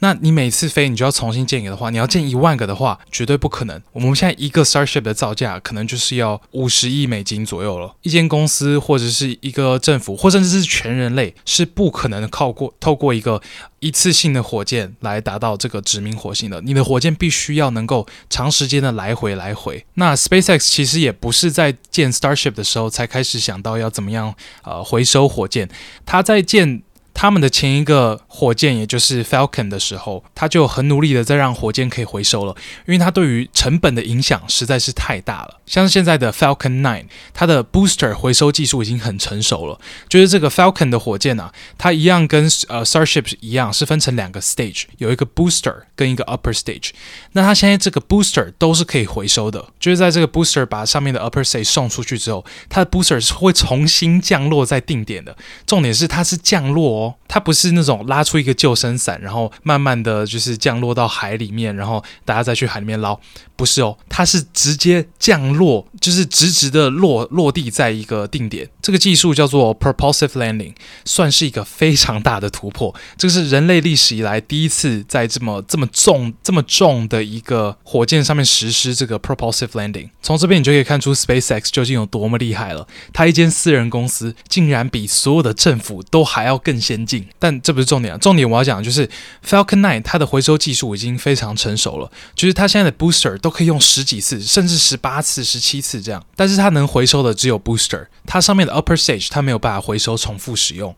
[0.00, 3.80] 那你每次飞，你就要重新建一个的话，你要建一万个的话，绝对不可能。
[3.92, 7.94] 我们现在一个 Starship 的造价可能就是要五十亿美金左右了。
[8.02, 13.40] 一间公司或者是一个政府，或甚至是全人类，是不可能靠过透过一个
[13.80, 16.60] 一次性的火箭来达到这个殖民火星的。
[16.60, 19.84] 你的火箭必须要能够长时间的来回来回。
[19.94, 25.68] 那 SpaceX 其实也不是在建 Starship 的时候才开始想到要怎么样呃回收火箭，
[26.04, 26.82] 他在建。
[27.18, 32.54] 他们的前一个火箭，也就是 Falcon 的时候，他就很努力的在让火箭可以回收了，
[32.86, 35.58] 因为它对于成本的影响实在是太大了。
[35.64, 39.80] 像现在的 Falcon 9，它的 booster 回收技术已经很成熟了。
[40.10, 46.90] 就是这个 Falcon 的火箭啊，它一样跟呃 Starship 一样，是分成两个 stage，有一个 booster 跟一个 upper stage。
[47.32, 55.34] 那它现在这个 booster 都是可以回收的，就是在这个 booster 把上面的 upper stage 送出去之后，它的 booster 是会重新降落在定点的。
[55.66, 57.05] 重点是它是降落哦。
[57.28, 63.18] 它不是那种拉出一个救生伞，然后慢慢的就是降落到海里面，然后大家再去海里面捞，
[63.56, 68.68] 不是哦，它是直接降落，就是直直的落落地在一个定点。
[68.86, 70.72] 这个技术叫做 propulsive landing，
[71.04, 72.94] 算是一个非常大的突破。
[73.16, 80.10] 这个是人类历史以来第一次在这么这么重这么重的一个火箭上面实施这个 propulsive landing。
[80.20, 82.86] 从这边你就可以看出 SpaceX 究竟有多么厉害了。
[83.12, 87.06] 它一间私人公司竟然比所有的政府都还要更先。
[87.06, 88.18] 进，但这不是重点啊！
[88.18, 89.08] 重点我要讲的就是
[89.46, 100.94] Falcon 9它的回收技术已经非常成熟了，就是它现在的 booster 都可以用十几次，甚至十八次、十七次这样，但是它能回收的只有 booster，它上面的 upper stage 它没有办法回收重复使用。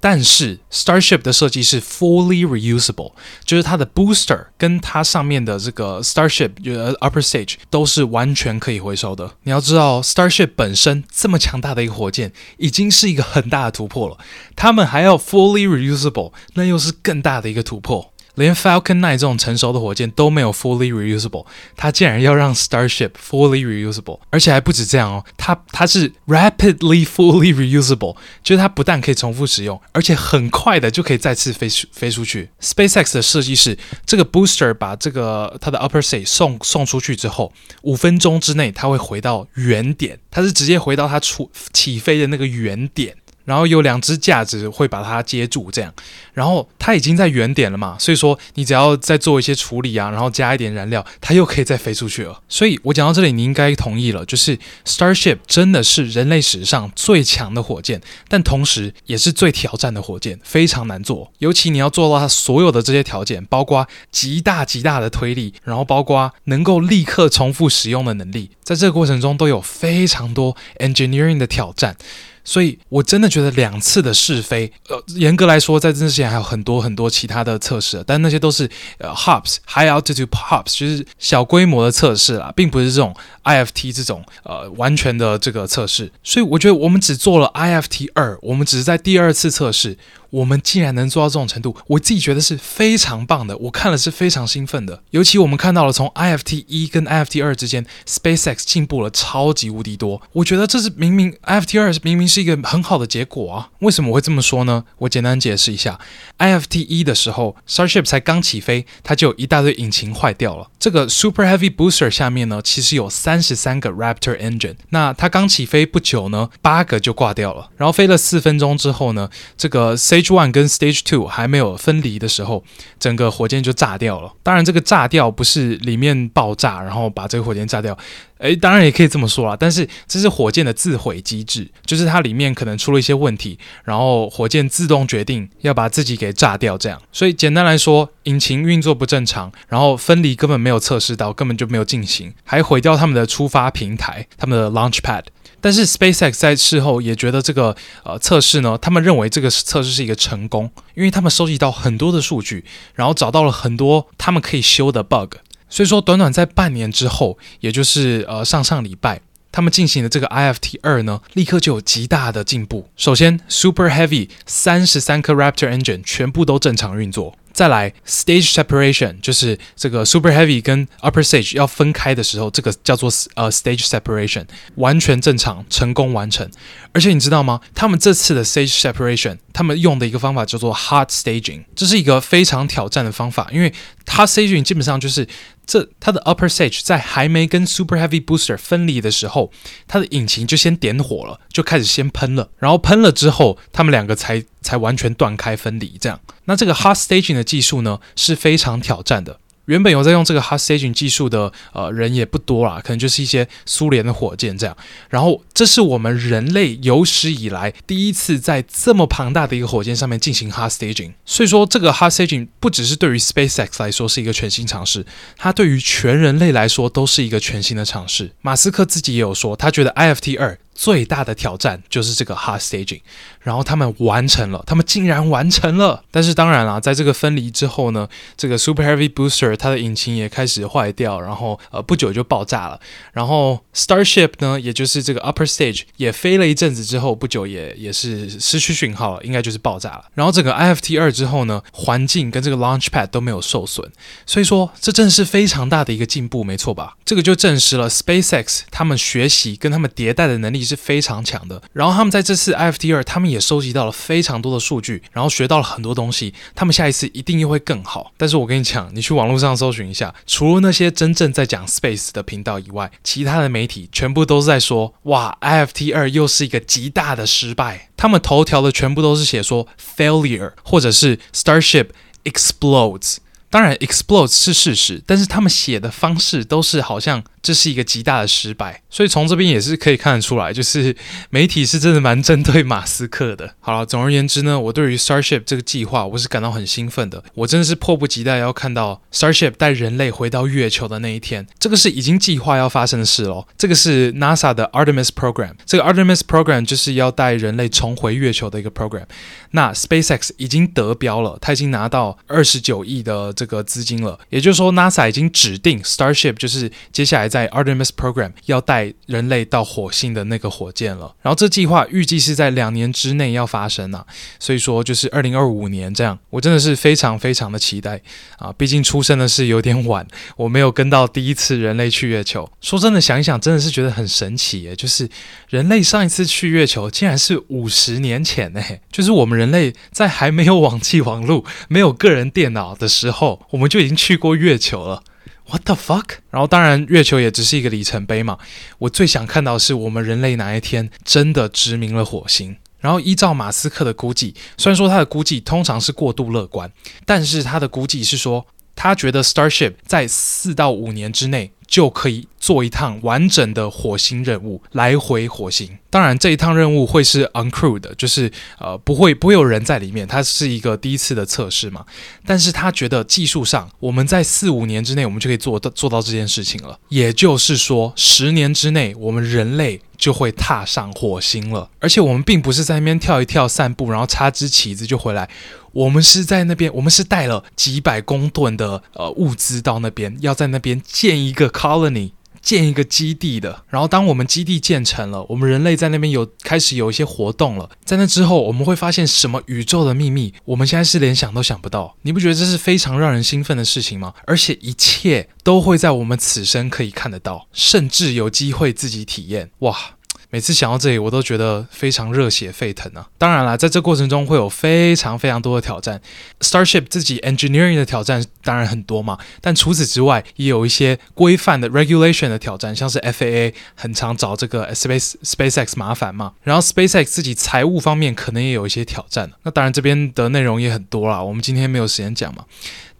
[0.00, 9.36] 但是 Starship 的设计是 fully reusable，就是它的 booster 跟它上面的这个 Starship 呃 upper stage 都是完全可以回收的。
[9.44, 14.18] 你要知道，Starship 本身这么强大的一个火箭，已经是一个很大的突破了。
[14.54, 18.12] 他们还要 fully reusable，那又是更大的一个突破。
[18.34, 32.50] 连 Falcon 9这种成熟的火箭都没有 fully reusable，它竟然要让 Starship fully reusable，而且还不止这样哦，它它是 rapidly fully reusable，就是它不但可以重复使用，而且很快的就可以再次飞出飞出去。
[32.60, 43.16] SpaceX 的设计是，这个 booster 把这个它的 upper stage 送送出去之后，五分钟之内它会回到原点，它是直接回到它出起飞的那个原点。
[43.44, 45.92] 然后有两只架子会把它接住，这样，
[46.32, 52.40] 然后它已经在原点了嘛，所以说你只要再做一些处理啊，然后加一点燃料，它又可以再飞出去了。
[52.48, 61.32] 所以我讲到这里，你应该同意了，就是 Starship 真的是人类史上最强的火箭，但同时也是最挑战的火箭，非常难做。
[61.38, 71.96] 尤其你要做到它所有的这些条件，包括极大极大的推力，然后包括能够立刻重复使用的能力，在这个过程中都有非常多 engineering 的挑战。
[72.44, 78.68] 所以，我真的觉得两次的试飞，呃，严格来说，在这之前还有很多很多其他的测试，但那些都是
[78.98, 83.14] 呃 hops high altitude hops，就是小规模的测试啦，并不是这种
[83.44, 86.12] IFT 这种呃完全的这个测试。
[86.22, 89.96] 所以，我觉得我们只做了 IFT 二，我们只是在第二次测试。
[90.34, 93.56] 我们竟然能做到这种程度，我自己觉得是非常棒的。
[93.58, 100.20] 我看了是非常兴奋的，尤其我们看到了从 IFT 一跟 IFT 二之间，SpaceX 进步了超级无敌多。
[100.32, 103.70] 我觉得这是明明 IFT 二明明是一个很好的结果啊！
[103.80, 104.84] 为什么会这么说呢？
[104.98, 106.00] 我简单解释一下
[106.38, 110.68] ：IFT 一的时候，Starship 才刚起飞，它就有一大堆引擎坏掉了。
[110.80, 117.70] 这个 Super Heavy Booster 下面呢，其实有三十三个 Raptor Engine，那它刚起飞不久呢，八个就挂掉了。
[117.76, 122.64] 然后飞了四分钟之后呢，这个 C Stage One 跟 Stage Two 还没有分离的时候，
[122.98, 124.32] 整个火箭就炸掉了。
[124.42, 127.96] 当然，这个炸掉不是里面爆炸，然后把这个火箭炸掉。
[128.38, 129.56] 诶，当然也可以这么说啦。
[129.58, 137.00] 但是这是火箭的自毁机制，就是它里面可能出了一些问题，然后火箭自动决定要把自己给炸掉，这样。
[137.12, 145.24] 所以简单来说，引擎运作不正常，然后分离根本没有测试到，根本就没有进行，还毁掉他们的出发平台，他们的 Launch Pad。
[145.64, 155.36] 但是 SpaceX 在事后也觉得这个呃测试呢，他们认为这个测试是一个成功，因为他们收集到很多的数据，然后找到了很多他们可以修的 bug。
[155.70, 162.90] 所以说，短短在半年之后，也就是呃上上礼拜，他们进行的这个 IFT 二呢，立刻就有极大的进步。
[162.94, 167.38] 首先，Super Heavy 三十三颗 Raptor engine 全部都正常运作。
[167.54, 174.44] 再来，stage separation 就是这个 super heavy 跟 upper stage 要分开的时候，这个叫做呃 stage separation，
[174.74, 176.50] 完全正常，成功完成。
[176.92, 177.60] 而且你知道吗？
[177.72, 183.72] 他们这次的 stage separation，他们用的一个方法叫做 hot staging，这是一个非常挑战的方法，因为
[184.04, 185.26] 它 staging 基本上就是
[185.64, 189.52] 这它的 upper stage 在还没跟 super heavy booster 分离的时候，
[189.86, 196.18] 它的引擎就先点火了，就开始先喷了，然后喷了之后，他们两个才才完全断开分离，这样。
[196.46, 199.38] 那这个 hot staging 的技术呢，是非常挑战的。
[199.66, 204.76] 原本有在用这个 hot staging 技术的呃人也不多啦，可能就是一些苏联的火箭这样。
[205.08, 211.14] 然后这是我们人类有史以来第一次在这么庞大的一个火箭上面进行 hot staging。
[211.24, 215.06] 所以说这个 hot staging 不只是对于 SpaceX 来说是一个全新尝试，
[215.38, 218.32] 它对于全人类来说都是一个全新的尝试。
[218.42, 220.58] 马斯克自己也有说，他觉得 IFT 二。
[220.76, 223.00] 最大的挑战就是这个 hot staging，
[223.44, 226.02] 然后他们完成了，他们竟然完成了。
[226.10, 232.80] 但是当然啦，在这个分离之后呢，这个 Super Heavy Booster 它的引擎也开始坏掉，然后呃不久就爆炸了。
[233.12, 240.06] 然后 Starship 呢，也就是这个 Upper Stage 也飞了一阵子之后，不久也也是失去讯号了，应该就是爆炸了。
[240.14, 243.88] 然后整个 IFT 二之后呢，环境跟这个 Launch Pad 都没有受损，
[244.26, 246.96] 所以说这正是非常大的一个进步，没错吧？
[247.04, 250.64] 这个就证实了 SpaceX 他们学习跟他们迭代的能力。
[250.64, 251.60] 是非常强的。
[251.74, 256.32] 然后他们在这次 IFT 二，他们也也收集到了非常多的数据，然后学到了很多东西。
[256.54, 258.12] 他们下一次一定又会更好。
[258.16, 267.90] 但是我跟你讲，你去网络上搜寻一下，除了那些真正在讲 space 的频道以外，其他的媒体全部都在说：哇，IFT 二又是一个极大的失败。
[267.96, 269.66] 他们头条的全部都是写说
[269.96, 271.88] failure，或者是 Starship
[272.24, 273.16] explodes。
[273.50, 277.22] 当然，explodes 是事实，但是他们写的方式都是好像。
[277.44, 280.96] 这是一个极大的失败，所以从这边也是可以看得出来，就是
[281.28, 283.54] 媒体是真的蛮针对马斯克的。
[283.60, 287.22] 好了，总而言之呢，我对于 Starship 这个计划，我是感到很兴奋的。
[287.34, 291.46] 我真的是迫不及待要看到 Starship 带人类回到月球的那一天。
[291.58, 293.46] 这个是已经计划要发生的事喽。
[293.58, 299.04] 这个是 NASA 的 Artemis Program，这个 Artemis Program 就是要带人类重回月球的一个 program。
[299.50, 307.33] 那 SpaceX 已经得标了，他已经拿到二十九亿的这个资金了，也就是说 NASA 已经指定 Starship 就是接下来。
[307.34, 311.16] 在 Artemis Program 要带人类到火星的那个火箭了。
[311.20, 314.06] 然后这计划预计是在两年之内要发生啊，
[314.38, 316.16] 所以说就是二零二五年这样。
[316.30, 318.00] 我真的是非常非常的期待
[318.38, 318.54] 啊！
[318.56, 320.06] 毕竟出生的是有点晚，
[320.36, 322.48] 我没有跟到第一次人类去月球。
[322.60, 325.08] 说真的，想一想真的是觉得很神奇耶，就是
[325.48, 328.62] 人类上一次去月球竟然是五十年前呢，
[328.92, 335.02] 就是我们人类在还没有网际网路、没有个人电脑的时候，我们就已经去过月球了。
[335.48, 336.04] What the fuck？
[336.30, 338.38] 然后当然，月球也只是一个里程碑嘛。
[338.78, 342.56] 我最想看到的是我们人类哪一天真的殖民了火星。
[342.80, 346.70] 然后依照马斯克的估计，虽然说他的估计通常是过度乐观，
[347.06, 351.52] 但是他的估计是说，他觉得 Starship 在四到五年之内。
[351.66, 355.76] 就可以做一趟完整的火星任务，来回火星。
[355.90, 361.84] 当然，这一趟任务会是 uncrewed 的，就是呃不会不会有人在里面，它是一个第一次的测试嘛。
[362.24, 366.78] 但是他觉得技术上，我们在四五年之内，我们就可以做到做到这件事情了。
[366.90, 371.70] 也就是说，十年之内，我们人类就会踏上火星了。
[371.80, 375.30] 而且我们并不是在那边跳一跳、散步，然后插支旗子就回来。
[375.72, 383.64] 我们是在那边，我们是带了几百公吨的呃物资到那边，要在那边建一个 colony，建一个基地的。
[383.70, 387.70] 然后当我们基地建成了，我们人类在那边有开始有一些活动了。
[387.84, 391.96] 在那之后，我们会发现什么宇宙的秘密，我们现在是连想都想不到。
[392.02, 394.12] 你不觉得这是非常让人兴奋的事情吗？
[394.26, 399.50] 而且一切都会在我们此生可以看得到，甚至有机会自己体验。
[399.60, 399.93] 哇！
[400.34, 403.06] 每次想到这里，我都觉得非常热血沸腾啊！
[403.16, 406.00] 当然了，在这过程中会有非常非常多的挑战
[406.40, 419.30] ，Starship 自己 engineering 的挑战当然很多嘛，但除此之外，也有一些规范的 regulation 的挑战，像是 FAA 很常找这个 Space SpaceX 麻烦嘛，然后 SpaceX 自己财务方面可能也有一些挑战。
[419.44, 422.44] 那当然这边的内容也很多啦，我们今天没有时间讲嘛。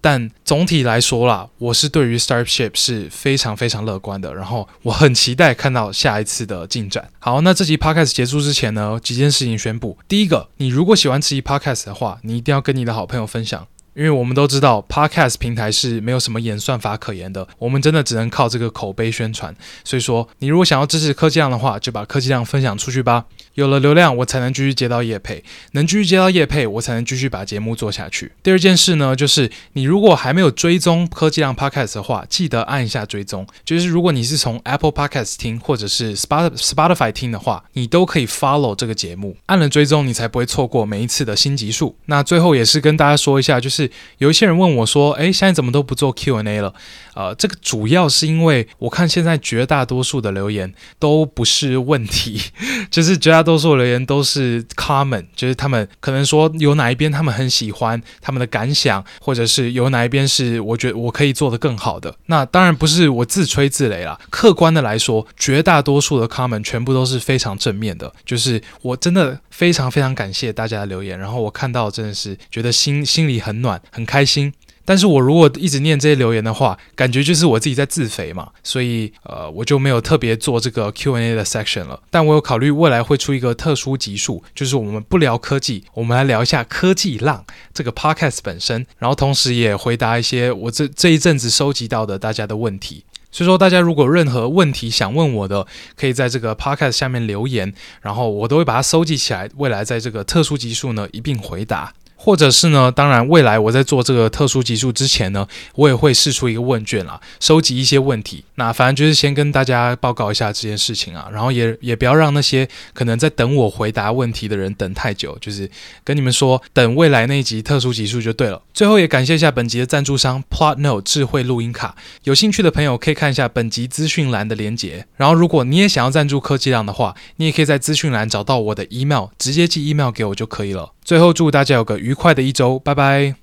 [0.04, 7.08] 但总体来说啦，我是对于 Starship 是非常非常乐观的，然后我很期待看到下一次的进展。
[7.20, 9.96] 好，那这集 Podcast 结束之前呢，几件事情宣布。
[10.06, 13.66] 第一个，你如果喜欢这集 Podcast 的话，你一定要跟你的好朋友分享。
[13.94, 19.54] 因为我们都知道，Podcast 平台是没有什么演算法可言的，我们真的只能靠这个口碑宣传。
[19.84, 23.24] 所以说，你如果想要支持科技量的话，就把科技量分享出去吧。
[23.54, 25.42] 有了流量，我才能继续接到业配，
[25.72, 28.32] 能继续接到业配，我才能继续把节目做下去。
[28.42, 33.46] 第二件事呢，就是你如果还没有追踪科技量 Podcast 的话，记得按一下追踪。
[33.64, 39.36] 就是如果你是从 Apple Podcast 听，或者是 Spotify 听的话，你都可以 follow 这个节目。
[39.46, 41.96] 按了追踪，你才不会错过每一次的新集数。
[42.06, 43.90] 那最后也是跟大家说一下，就是。
[44.18, 46.74] 有一些人问我说：“诶，现在怎么都不做 Q&A 了？”
[47.14, 52.40] 呃，这个主要是因为我看现在绝大多数的留言都不是问题，
[52.90, 62.16] 就是绝大多数留言都是 comment，就是他们可能说有哪一边他们很喜欢，他们的感想，或者是有哪一边是我觉得我可以做得更好的。
[62.26, 73.74] 那当然不是我自吹自擂啦，客观的来说，绝大多数的 comment 全部都是非常正面的，就是我真的非常非常感谢大家的留言，然后我看到真的是觉得心心里很暖。
[73.90, 74.52] 很开心，
[74.84, 82.00] 但是我如果一直念这些留言的话，感觉就是我自己在自肥嘛，所以呃，我就没有特别做这个 Q&A 的 section 了。
[82.10, 93.04] 但我有考虑未来会出一个特殊集数，就是我们不聊科技，我们来聊一下科技浪这个 podcast 本身，然后同时也回答一些我这这一阵子收集到的大家的问题。
[93.32, 95.66] 所以说，大家如果任何问题想问我的，
[95.96, 101.92] 可以在这个 podcast 下面留言，然后我都会把它收集起来，未来在这个特殊集数呢一并回答。
[102.24, 108.42] 或者是呢，当然，未来我在做这个特殊集数之前呢，我也会试出一个问卷啦，收集一些问题。
[108.54, 115.70] 那反正就是先跟大家报告一下这件事情啊，然后也也不要让那些可能在等我回答问题的人等太久，就是
[116.02, 118.62] 跟你们说，等未来那一集特殊集数就对了。
[118.72, 125.06] 最后也感谢一下本集的赞助商 Plotnote 智慧录音卡，有兴趣的朋友可以看一下本集资讯栏的连结。
[125.18, 130.92] 然后如果你也想要赞助科技量的话，你也可以在资讯栏找到我的 email，直接寄 email 给我就可以了。
[131.04, 133.34] 最后祝大家有个愉快的一周，拜拜。